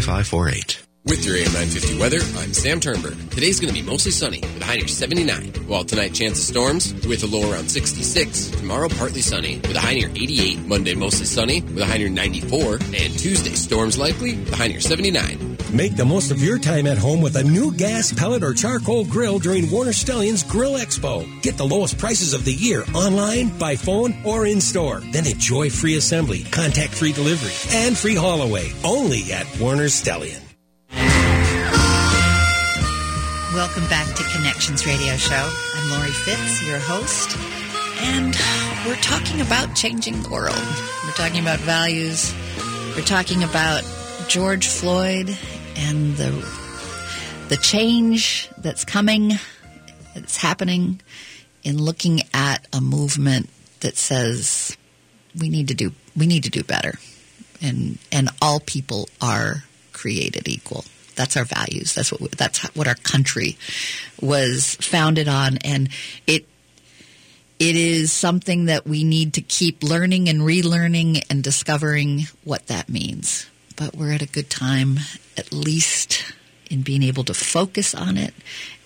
[0.00, 0.81] 952-426-3548.
[1.04, 3.18] With your AM 950 weather, I'm Sam Turnberg.
[3.30, 5.52] Today's going to be mostly sunny with a high near 79.
[5.66, 8.50] While tonight, chance of storms with a low around 66.
[8.50, 10.60] Tomorrow, partly sunny with a high near 88.
[10.60, 12.74] Monday, mostly sunny with a high near 94.
[12.74, 15.58] And Tuesday, storms likely with a high near 79.
[15.72, 19.04] Make the most of your time at home with a new gas, pellet, or charcoal
[19.04, 21.26] grill during Warner Stellian's Grill Expo.
[21.42, 25.00] Get the lowest prices of the year online, by phone, or in store.
[25.10, 28.70] Then enjoy free assembly, contact free delivery, and free haul away.
[28.84, 30.41] Only at Warner Stellian.
[33.54, 35.52] Welcome back to Connections Radio Show.
[35.74, 37.36] I'm Lori Fitz, your host,
[38.00, 38.34] and
[38.86, 40.56] we're talking about changing the world.
[41.04, 42.34] We're talking about values.
[42.96, 43.84] We're talking about
[44.26, 45.36] George Floyd
[45.76, 46.30] and the
[47.50, 49.32] the change that's coming,
[50.14, 51.02] that's happening
[51.62, 53.50] in looking at a movement
[53.80, 54.78] that says
[55.38, 56.94] we need to do we need to do better,
[57.60, 60.86] and and all people are created equal.
[61.12, 61.94] That's our values.
[61.94, 63.56] That's what that's what our country
[64.20, 65.88] was founded on, and
[66.26, 66.46] it
[67.58, 72.88] it is something that we need to keep learning and relearning and discovering what that
[72.88, 73.46] means.
[73.76, 74.98] But we're at a good time,
[75.36, 76.32] at least
[76.70, 78.34] in being able to focus on it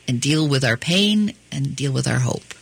[0.07, 2.55] and deal with our pain and deal with our hope.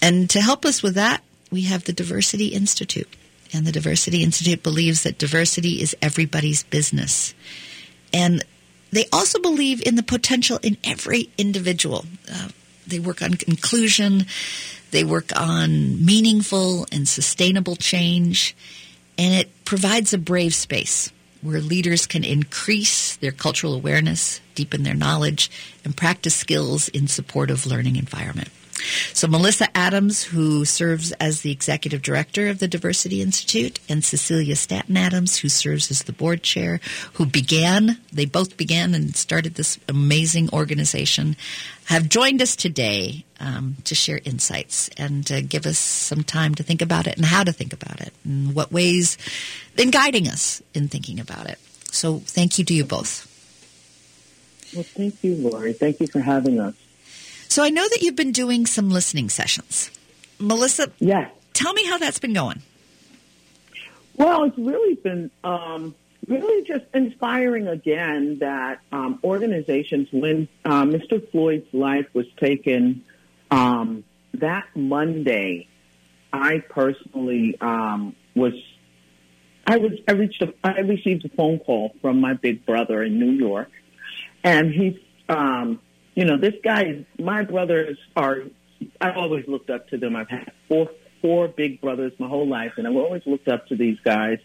[0.00, 3.08] And to help us with that, we have the Diversity Institute.
[3.52, 7.34] And the Diversity Institute believes that diversity is everybody's business.
[8.12, 8.44] And
[8.92, 12.04] they also believe in the potential in every individual.
[12.30, 12.48] Uh,
[12.86, 14.26] they work on inclusion,
[14.90, 18.56] they work on meaningful and sustainable change,
[19.16, 21.12] and it provides a brave space
[21.42, 25.50] where leaders can increase their cultural awareness, deepen their knowledge,
[25.84, 28.48] and practice skills in supportive learning environment.
[29.12, 34.56] So Melissa Adams, who serves as the executive director of the Diversity Institute, and Cecilia
[34.56, 36.80] Stanton Adams, who serves as the board chair,
[37.14, 41.36] who began, they both began and started this amazing organization,
[41.86, 46.62] have joined us today um, to share insights and to give us some time to
[46.62, 49.18] think about it and how to think about it and what ways,
[49.76, 51.58] in guiding us in thinking about it.
[51.90, 53.26] So thank you to you both.
[54.74, 55.72] Well, thank you, Lori.
[55.72, 56.74] Thank you for having us.
[57.50, 59.90] So I know that you've been doing some listening sessions.
[60.38, 61.32] Melissa, yes.
[61.52, 62.62] tell me how that's been going.
[64.16, 65.96] Well, it's really been um,
[66.28, 71.28] really just inspiring again that um, organizations, when uh, Mr.
[71.32, 73.04] Floyd's life was taken
[73.50, 75.66] um, that Monday,
[76.32, 78.52] I personally um, was.
[79.66, 79.92] I was.
[80.06, 80.40] I reached.
[80.40, 83.70] A, I received a phone call from my big brother in New York,
[84.44, 85.80] and he um,
[86.14, 88.42] you know, this guy, is, my brothers are,
[89.00, 90.16] I've always looked up to them.
[90.16, 90.90] I've had four,
[91.22, 94.38] four big brothers my whole life, and I've always looked up to these guys.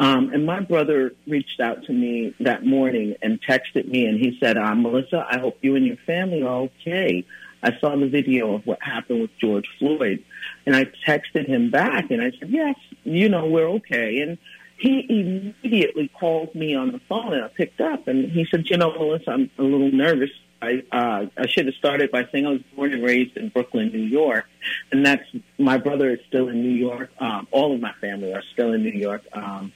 [0.00, 4.36] Um, and my brother reached out to me that morning and texted me, and he
[4.40, 7.24] said, uh, Melissa, I hope you and your family are okay.
[7.62, 10.24] I saw the video of what happened with George Floyd.
[10.66, 14.18] And I texted him back, and I said, yes, you know, we're okay.
[14.18, 14.38] And
[14.76, 18.76] he immediately called me on the phone, and I picked up, and he said, you
[18.76, 20.30] know, Melissa, I'm a little nervous
[20.64, 23.90] I uh, I should have started by saying I was born and raised in Brooklyn,
[23.92, 24.46] New York,
[24.90, 25.24] and that's
[25.58, 27.10] my brother is still in New York.
[27.18, 29.72] Um, all of my family are still in New York, um,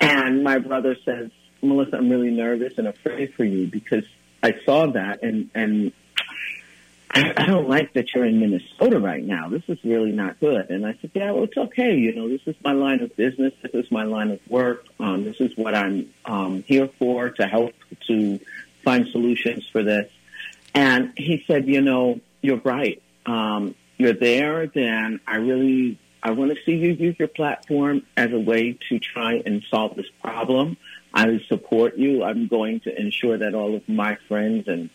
[0.00, 1.30] and my brother says,
[1.62, 4.04] Melissa, I'm really nervous and afraid for you because
[4.42, 5.92] I saw that, and and
[7.10, 9.48] I, I don't like that you're in Minnesota right now.
[9.48, 10.70] This is really not good.
[10.70, 11.96] And I said, yeah, well, it's okay.
[11.96, 13.54] You know, this is my line of business.
[13.62, 14.86] This is my line of work.
[15.00, 17.72] Um, this is what I'm um, here for to help
[18.08, 18.40] to
[18.84, 20.10] find solutions for this.
[20.74, 23.02] And he said, you know, you're right.
[23.26, 28.32] Um, you're there, then I really, I want to see you use your platform as
[28.32, 30.76] a way to try and solve this problem.
[31.12, 32.22] I support you.
[32.22, 34.90] I'm going to ensure that all of my friends and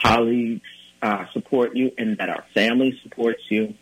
[0.00, 0.68] colleagues
[1.00, 3.74] uh, support you and that our family supports you.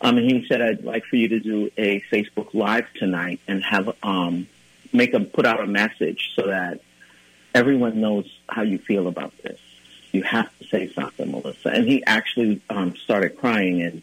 [0.00, 3.62] Um, and he said, I'd like for you to do a Facebook Live tonight and
[3.62, 4.48] have, um,
[4.92, 6.80] make a, put out a message so that
[7.54, 9.60] everyone knows how you feel about this
[10.16, 11.68] you have to say something, Melissa.
[11.68, 14.02] And he actually um, started crying, and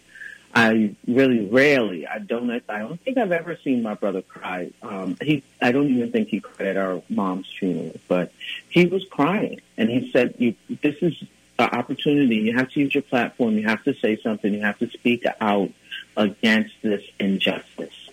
[0.53, 4.71] I really rarely, I don't, I don't think I've ever seen my brother cry.
[4.83, 8.31] Um, he, I don't even think he cried at our mom's funeral, but
[8.69, 10.53] he was crying and he said, you,
[10.83, 11.15] this is
[11.57, 12.35] an opportunity.
[12.35, 13.57] You have to use your platform.
[13.57, 14.53] You have to say something.
[14.53, 15.71] You have to speak out
[16.15, 18.09] against this injustice.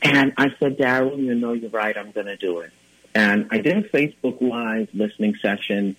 [0.00, 1.96] And I said, Daryl, you know, you're right.
[1.98, 2.70] I'm going to do it.
[3.16, 5.96] And I did a Facebook Live listening session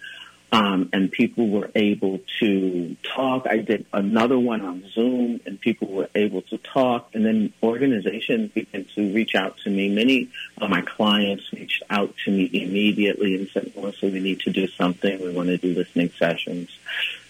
[0.52, 3.48] um, and people were able to talk.
[3.48, 7.10] I did another one on Zoom, and people were able to talk.
[7.14, 9.94] And then organizations began to reach out to me.
[9.94, 10.30] Many
[10.60, 14.68] of my clients reached out to me immediately and said, "Melissa, we need to do
[14.68, 15.22] something.
[15.22, 16.70] We want to do listening sessions."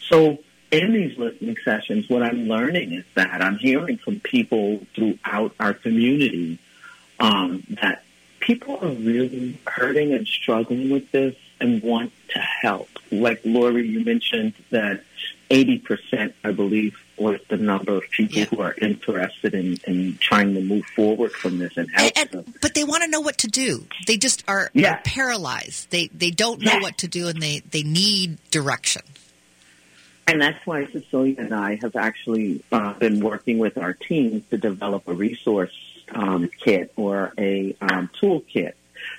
[0.01, 0.39] So
[0.71, 5.73] in these listening sessions, what I'm learning is that I'm hearing from people throughout our
[5.73, 6.59] community
[7.19, 8.03] um, that
[8.39, 12.89] people are really hurting and struggling with this and want to help.
[13.11, 15.03] Like Lori, you mentioned that
[15.49, 18.45] 80%, I believe, was the number of people yeah.
[18.45, 22.53] who are interested in, in trying to move forward from this and help and, and,
[22.61, 23.85] But they want to know what to do.
[24.07, 24.95] They just are, yeah.
[24.95, 25.91] are paralyzed.
[25.91, 26.81] They they don't know yeah.
[26.81, 29.03] what to do and they, they need direction.
[30.27, 34.57] And that's why Cecilia and I have actually uh, been working with our teams to
[34.57, 35.73] develop a resource
[36.13, 38.73] um, kit or a um, toolkit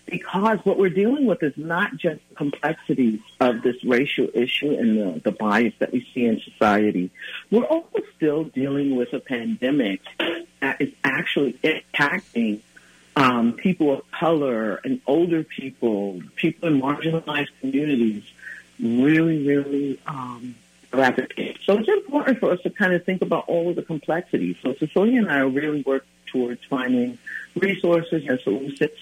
[0.07, 4.99] because what we're dealing with is not just the complexities of this racial issue and
[4.99, 7.11] the, the bias that we see in society.
[7.51, 10.01] We're also still dealing with a pandemic
[10.61, 12.61] that is actually impacting
[13.17, 18.23] um, people of color and older people, people in marginalized communities,
[18.79, 20.55] really, really um,
[20.93, 21.57] rapidly.
[21.65, 24.57] So it's important for us to kind of think about all of the complexities.
[24.63, 27.19] So Cecilia and I are really working towards finding
[27.55, 28.41] resources and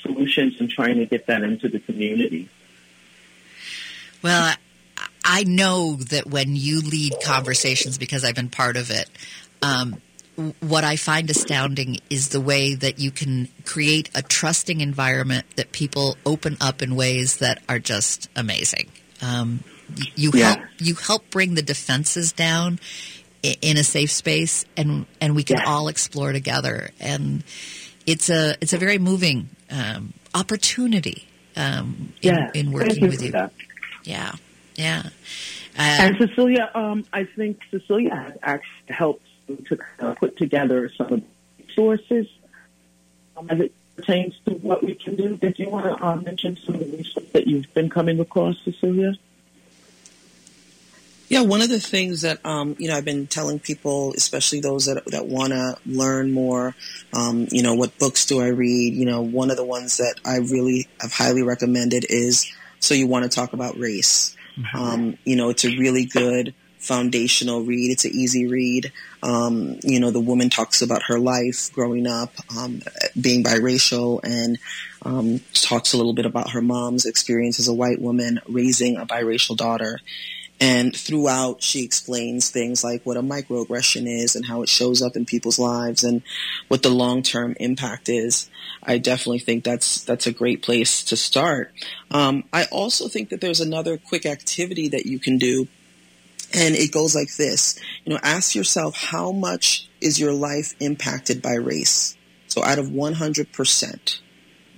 [0.02, 2.48] solutions and trying to get that into the community.
[4.22, 4.54] Well,
[5.24, 9.08] I know that when you lead conversations, because I've been part of it,
[9.62, 10.00] um,
[10.60, 15.72] what I find astounding is the way that you can create a trusting environment that
[15.72, 18.90] people open up in ways that are just amazing.
[19.22, 19.62] Um,
[20.16, 20.54] you yeah.
[20.54, 22.80] help you help bring the defenses down
[23.44, 25.68] in a safe space, and and we can yeah.
[25.68, 26.90] all explore together.
[27.00, 27.44] And
[28.06, 31.26] it's a it's a very moving um, opportunity
[31.56, 32.50] um, in, yeah.
[32.54, 33.32] in working with you.
[33.32, 33.52] That.
[34.04, 34.32] Yeah,
[34.76, 35.02] yeah.
[35.76, 39.26] Uh, and Cecilia, um, I think Cecilia has actually helped
[39.66, 42.26] to uh, put together some of the resources
[43.36, 45.36] um, as it pertains to what we can do.
[45.36, 48.56] Did you want to uh, mention some of the resources that you've been coming across,
[48.64, 49.14] Cecilia?
[51.28, 54.86] Yeah, one of the things that um, you know I've been telling people, especially those
[54.86, 56.74] that that want to learn more,
[57.12, 58.94] um, you know, what books do I read?
[58.94, 62.50] You know, one of the ones that I really have highly recommended is
[62.80, 64.76] "So You Want to Talk About Race." Mm-hmm.
[64.78, 66.54] Um, you know, it's a really good
[66.84, 67.90] foundational read.
[67.90, 68.92] It's an easy read.
[69.22, 72.82] Um, you know, the woman talks about her life growing up, um,
[73.18, 74.58] being biracial, and
[75.02, 79.06] um, talks a little bit about her mom's experience as a white woman raising a
[79.06, 80.00] biracial daughter.
[80.60, 85.16] And throughout, she explains things like what a microaggression is and how it shows up
[85.16, 86.22] in people's lives and
[86.68, 88.48] what the long-term impact is.
[88.82, 91.72] I definitely think that's that's a great place to start.
[92.10, 95.66] Um, I also think that there's another quick activity that you can do,
[96.52, 101.42] and it goes like this: you know, ask yourself how much is your life impacted
[101.42, 102.16] by race.
[102.46, 104.20] So, out of 100%,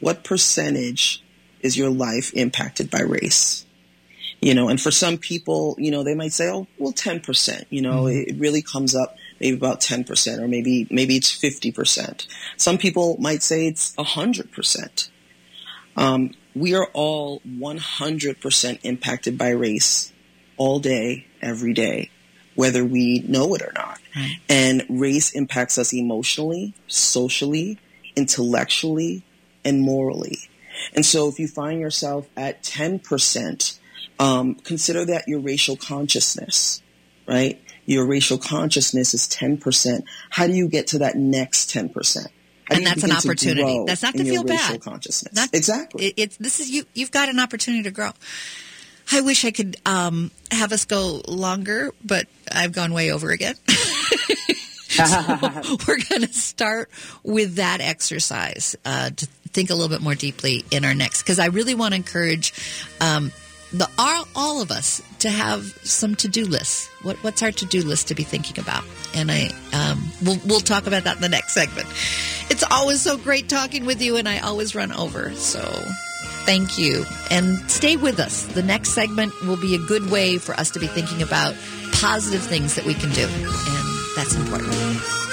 [0.01, 1.23] what percentage
[1.61, 3.66] is your life impacted by race?
[4.47, 7.83] You know, and for some people, you know, they might say, oh, well, 10%, you
[7.83, 8.31] know, mm-hmm.
[8.31, 12.29] it really comes up maybe about 10% or maybe, maybe it's 50%.
[12.57, 15.11] Some people might say it's 100%.
[15.97, 20.13] Um, we are all 100% impacted by race
[20.57, 22.13] all day, every day,
[22.55, 23.99] whether we know it or not.
[24.15, 24.37] Right.
[24.49, 27.81] And race impacts us emotionally, socially,
[28.15, 29.25] intellectually,
[29.65, 30.39] and morally.
[30.95, 33.81] And so if you find yourself at 10%,
[34.19, 36.83] um, consider that your racial consciousness,
[37.27, 37.61] right?
[37.85, 40.05] Your racial consciousness is 10%.
[40.31, 42.27] How do you get to that next 10%?
[42.71, 43.85] and that's an opportunity.
[43.87, 44.81] That's not to feel bad.
[44.81, 45.35] Consciousness.
[45.35, 46.07] Not, exactly.
[46.07, 46.85] It, it's this is you.
[46.95, 48.11] You've got an opportunity to grow.
[49.13, 53.55] I wish I could um, have us go longer, but I've gone way over again.
[53.69, 55.05] so
[55.87, 56.91] we're going to start
[57.23, 61.39] with that exercise uh, to think a little bit more deeply in our next, because
[61.39, 62.53] I really want to encourage
[63.01, 63.31] um,
[63.79, 66.89] the all, all of us to have some to do lists.
[67.03, 68.85] What, what's our to do list to be thinking about?
[69.15, 71.89] And I um, we'll we'll talk about that in the next segment.
[72.51, 75.33] It's always so great talking with you, and I always run over.
[75.35, 75.61] So
[76.45, 78.47] thank you, and stay with us.
[78.47, 81.55] The next segment will be a good way for us to be thinking about
[81.93, 85.26] positive things that we can do, and that's important.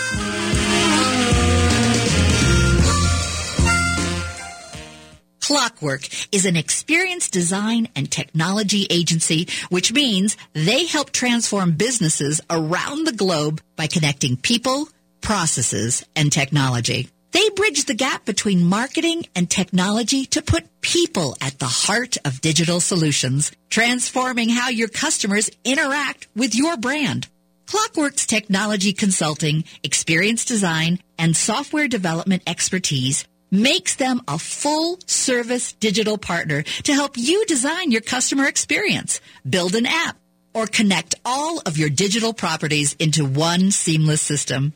[5.44, 13.06] Clockwork is an experience design and technology agency, which means they help transform businesses around
[13.06, 14.88] the globe by connecting people,
[15.20, 17.10] processes, and technology.
[17.34, 22.40] They bridge the gap between marketing and technology to put people at the heart of
[22.40, 27.28] digital solutions, transforming how your customers interact with your brand.
[27.68, 36.18] Clockwork's technology consulting, experience design, and software development expertise makes them a full service digital
[36.18, 40.18] partner to help you design your customer experience, build an app,
[40.56, 44.74] or connect all of your digital properties into one seamless system.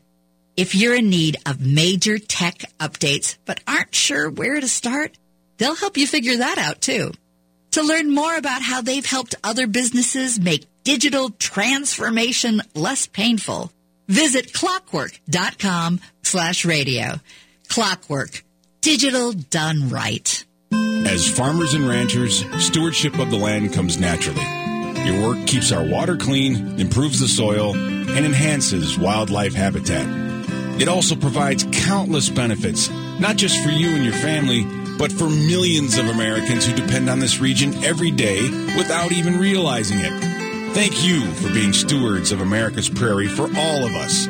[0.56, 5.18] If you're in need of major tech updates but aren't sure where to start,
[5.58, 7.12] they'll help you figure that out too.
[7.72, 13.72] To learn more about how they've helped other businesses make digital transformation less painful,
[14.08, 17.20] visit clockwork.com slash radio.
[17.70, 18.44] Clockwork.
[18.88, 20.46] Digital done right.
[20.72, 24.46] As farmers and ranchers, stewardship of the land comes naturally.
[25.06, 30.08] Your work keeps our water clean, improves the soil, and enhances wildlife habitat.
[30.82, 34.64] It also provides countless benefits, not just for you and your family,
[34.98, 38.42] but for millions of Americans who depend on this region every day
[38.78, 40.74] without even realizing it.
[40.74, 44.28] Thank you for being stewards of America's prairie for all of us.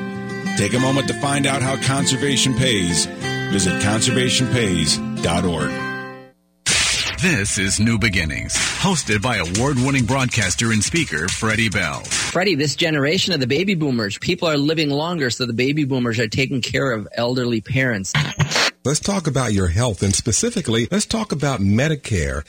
[0.58, 3.08] Take a moment to find out how conservation pays.
[3.52, 5.97] Visit conservationpays.org.
[7.22, 12.02] This is New Beginnings, hosted by award winning broadcaster and speaker Freddie Bell.
[12.04, 16.20] Freddie, this generation of the baby boomers, people are living longer, so the baby boomers
[16.20, 18.14] are taking care of elderly parents.
[18.86, 22.44] Let's talk about your health, and specifically, let's talk about Medicare.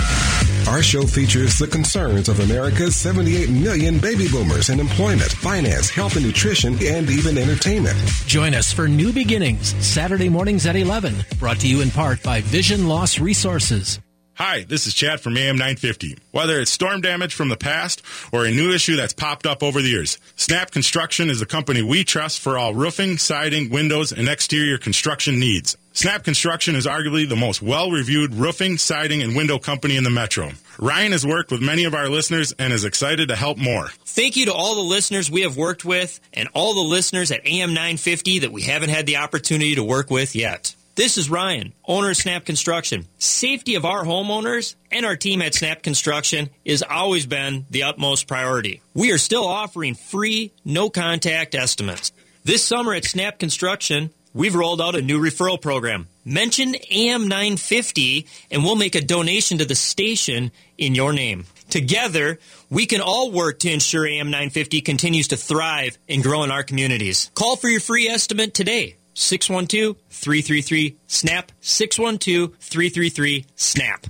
[0.68, 6.16] Our show features the concerns of America's 78 million baby boomers in employment, finance, health
[6.16, 7.96] and nutrition, and even entertainment.
[8.26, 12.42] Join us for New Beginnings, Saturday mornings at 11, brought to you in part by
[12.42, 13.98] Vision Loss Resources.
[14.38, 16.16] Hi, this is Chad from AM 950.
[16.30, 19.82] Whether it's storm damage from the past or a new issue that's popped up over
[19.82, 24.28] the years, Snap Construction is the company we trust for all roofing, siding, windows, and
[24.28, 25.76] exterior construction needs.
[25.92, 30.52] Snap Construction is arguably the most well-reviewed roofing, siding, and window company in the metro.
[30.78, 33.88] Ryan has worked with many of our listeners and is excited to help more.
[34.04, 37.44] Thank you to all the listeners we have worked with and all the listeners at
[37.44, 40.76] AM 950 that we haven't had the opportunity to work with yet.
[40.98, 43.06] This is Ryan, owner of Snap Construction.
[43.18, 48.26] Safety of our homeowners and our team at Snap Construction has always been the utmost
[48.26, 48.82] priority.
[48.94, 52.10] We are still offering free, no contact estimates.
[52.42, 56.08] This summer at Snap Construction, we've rolled out a new referral program.
[56.24, 61.44] Mention AM 950 and we'll make a donation to the station in your name.
[61.70, 62.40] Together,
[62.70, 66.64] we can all work to ensure AM 950 continues to thrive and grow in our
[66.64, 67.30] communities.
[67.36, 68.96] Call for your free estimate today.
[69.18, 71.50] 612 333 SNAP.
[71.60, 74.06] 612 333 SNAP.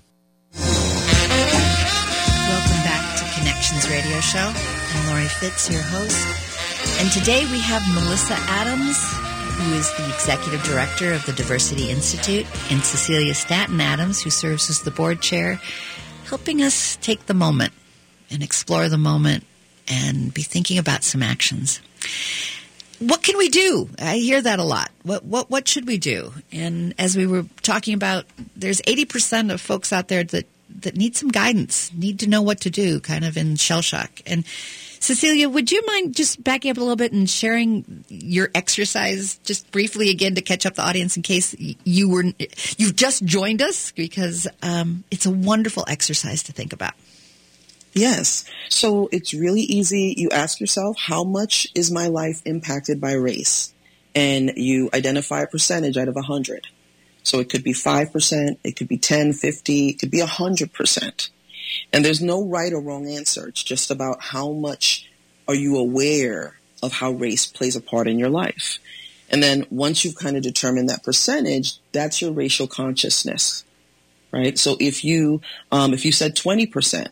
[0.53, 0.69] Welcome
[2.85, 4.53] back to Connections Radio Show.
[4.53, 7.01] I'm Lori Fitz, your host.
[7.01, 8.99] And today we have Melissa Adams,
[9.57, 14.69] who is the executive director of the Diversity Institute, and Cecilia Stanton Adams, who serves
[14.69, 15.59] as the board chair,
[16.27, 17.73] helping us take the moment
[18.31, 19.45] and explore the moment
[19.89, 21.81] and be thinking about some actions
[22.99, 23.89] what can we do?
[23.99, 24.91] I hear that a lot.
[25.03, 26.33] What what what should we do?
[26.53, 28.27] And as we were talking about,
[28.57, 30.47] there's 80% of folks out there that
[30.81, 34.11] that need some guidance, need to know what to do, kind of in shell shock.
[34.27, 34.45] And
[35.01, 39.71] Cecilia, would you mind just backing up a little bit and sharing your exercise just
[39.71, 42.25] briefly again to catch up the audience in case you were
[42.77, 46.95] you've just joined us because um, it's a wonderful exercise to think about.
[47.93, 48.45] Yes.
[48.69, 50.15] So it's really easy.
[50.17, 53.73] You ask yourself, how much is my life impacted by race?
[54.15, 56.67] And you identify a percentage out of 100.
[57.23, 61.31] So it could be 5%, it could be 10, 50, it could be 100%.
[61.93, 63.49] And there's no right or wrong answer.
[63.49, 65.09] It's just about how much
[65.47, 68.79] are you aware of how race plays a part in your life.
[69.31, 73.65] And then once you've kind of determined that percentage, that's your racial consciousness,
[74.33, 74.59] right?
[74.59, 77.09] So if you, um, if you said 20%,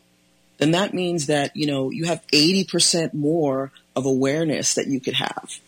[0.59, 5.15] then that means that, you know, you have 80% more of awareness that you could
[5.15, 5.61] have,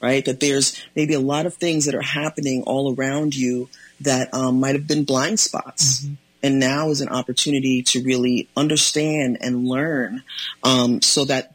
[0.00, 0.24] right?
[0.24, 3.68] That there's maybe a lot of things that are happening all around you
[4.00, 6.02] that um, might have been blind spots.
[6.02, 6.14] Mm-hmm.
[6.40, 10.22] And now is an opportunity to really understand and learn
[10.62, 11.52] um, so that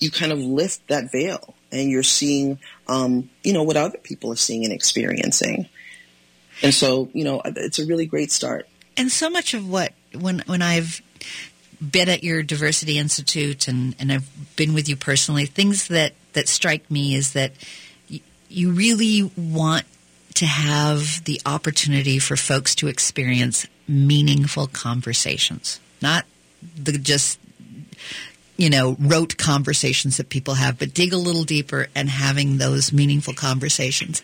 [0.00, 4.32] you kind of lift that veil and you're seeing, um, you know, what other people
[4.32, 5.68] are seeing and experiencing.
[6.62, 8.66] And so, you know, it's a really great start.
[8.96, 11.02] And so much of what, when, when I've
[11.80, 16.48] been at your diversity institute and, and I've been with you personally, things that, that
[16.48, 17.52] strike me is that
[18.10, 19.84] y- you really want
[20.34, 26.24] to have the opportunity for folks to experience meaningful conversations, not
[26.76, 27.38] the just
[28.56, 32.92] you know, rote conversations that people have, but dig a little deeper and having those
[32.92, 34.20] meaningful conversations.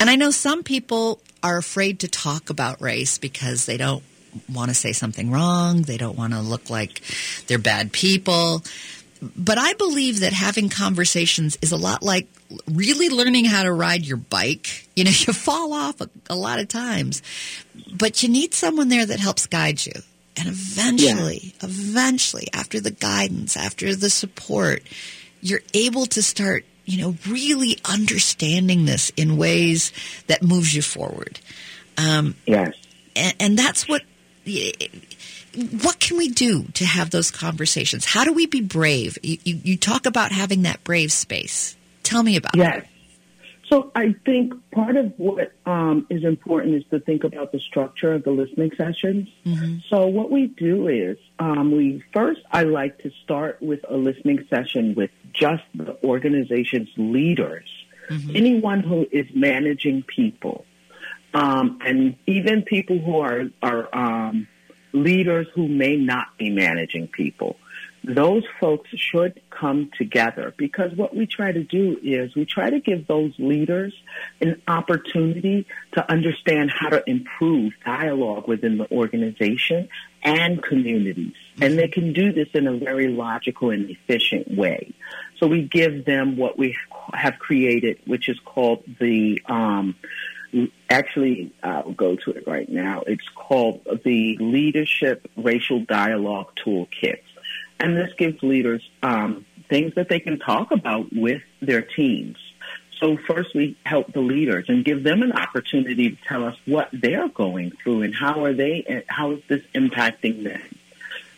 [0.00, 4.02] And I know some people are afraid to talk about race because they don't
[4.52, 5.82] want to say something wrong.
[5.82, 7.02] They don't want to look like
[7.46, 8.62] they're bad people.
[9.20, 12.28] But I believe that having conversations is a lot like
[12.66, 14.88] really learning how to ride your bike.
[14.94, 17.22] You know, you fall off a, a lot of times,
[17.92, 19.94] but you need someone there that helps guide you.
[20.36, 21.68] And eventually, yeah.
[21.68, 24.84] eventually, after the guidance, after the support,
[25.40, 29.92] you're able to start, you know, really understanding this in ways
[30.28, 31.40] that moves you forward.
[31.96, 32.72] Um, yes.
[33.16, 34.02] And, and that's what,
[35.82, 38.04] what can we do to have those conversations?
[38.04, 39.18] How do we be brave?
[39.22, 41.76] You, you, you talk about having that brave space.
[42.02, 42.82] Tell me about yes.
[42.82, 42.88] it.
[43.68, 48.14] So I think part of what um, is important is to think about the structure
[48.14, 49.28] of the listening sessions.
[49.44, 49.78] Mm-hmm.
[49.90, 54.46] So what we do is um, we first I like to start with a listening
[54.48, 57.68] session with just the organization's leaders,
[58.08, 58.34] mm-hmm.
[58.34, 60.64] anyone who is managing people,
[61.38, 64.48] um, and even people who are are um,
[64.92, 67.56] leaders who may not be managing people
[68.04, 72.80] those folks should come together because what we try to do is we try to
[72.80, 73.92] give those leaders
[74.40, 79.88] an opportunity to understand how to improve dialogue within the organization
[80.22, 81.34] and communities.
[81.60, 84.92] And they can do this in a very logical and efficient way.
[85.38, 86.76] So we give them what we
[87.12, 89.96] have created, which is called the, um,
[90.88, 93.02] actually, I'll go to it right now.
[93.06, 97.20] It's called the Leadership Racial Dialogue Toolkit.
[97.80, 102.36] And this gives leaders um, things that they can talk about with their teams.
[103.00, 106.88] So first we help the leaders and give them an opportunity to tell us what
[106.92, 110.62] they're going through and how are they, how is this impacting them.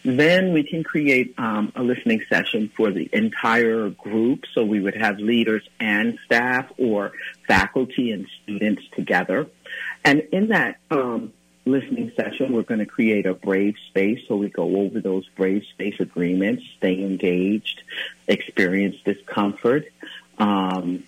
[0.05, 4.45] Then we can create um, a listening session for the entire group.
[4.55, 7.13] So we would have leaders and staff or
[7.47, 9.47] faculty and students together.
[10.05, 11.33] And in that um,
[11.67, 14.21] listening session, we're going to create a brave space.
[14.27, 17.83] So we go over those brave space agreements, stay engaged,
[18.27, 19.87] experience discomfort,
[20.39, 21.05] um,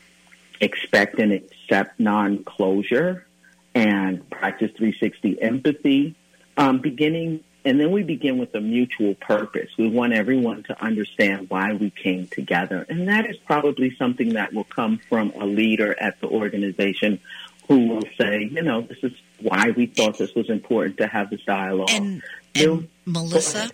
[0.60, 3.26] expect and accept non-closure,
[3.74, 6.14] and practice 360 empathy.
[6.58, 9.70] Um, beginning, and then we begin with a mutual purpose.
[9.78, 14.52] We want everyone to understand why we came together, and that is probably something that
[14.52, 17.20] will come from a leader at the organization
[17.68, 21.30] who will say, you know, this is why we thought this was important to have
[21.30, 21.90] this dialogue.
[21.90, 22.22] And,
[22.54, 23.70] and Melissa,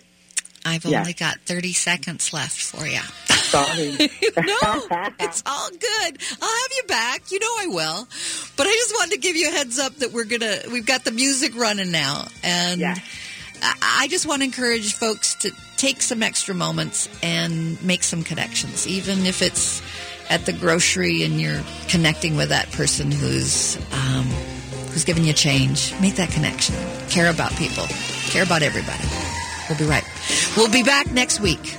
[0.65, 2.99] I've only got 30 seconds left for you.
[3.27, 3.91] Sorry.
[3.97, 6.17] no, it's all good.
[6.41, 7.31] I'll have you back.
[7.31, 8.07] You know I will.
[8.55, 10.85] But I just wanted to give you a heads up that we're going to, we've
[10.85, 12.27] got the music running now.
[12.43, 12.95] And yeah.
[13.61, 18.87] I just want to encourage folks to take some extra moments and make some connections,
[18.87, 19.81] even if it's
[20.29, 24.25] at the grocery and you're connecting with that person who's um,
[24.91, 25.93] who's giving you change.
[26.01, 26.75] Make that connection.
[27.09, 27.85] Care about people.
[28.29, 29.03] Care about everybody.
[29.69, 30.03] We'll be right.
[30.55, 31.77] We'll be back next week.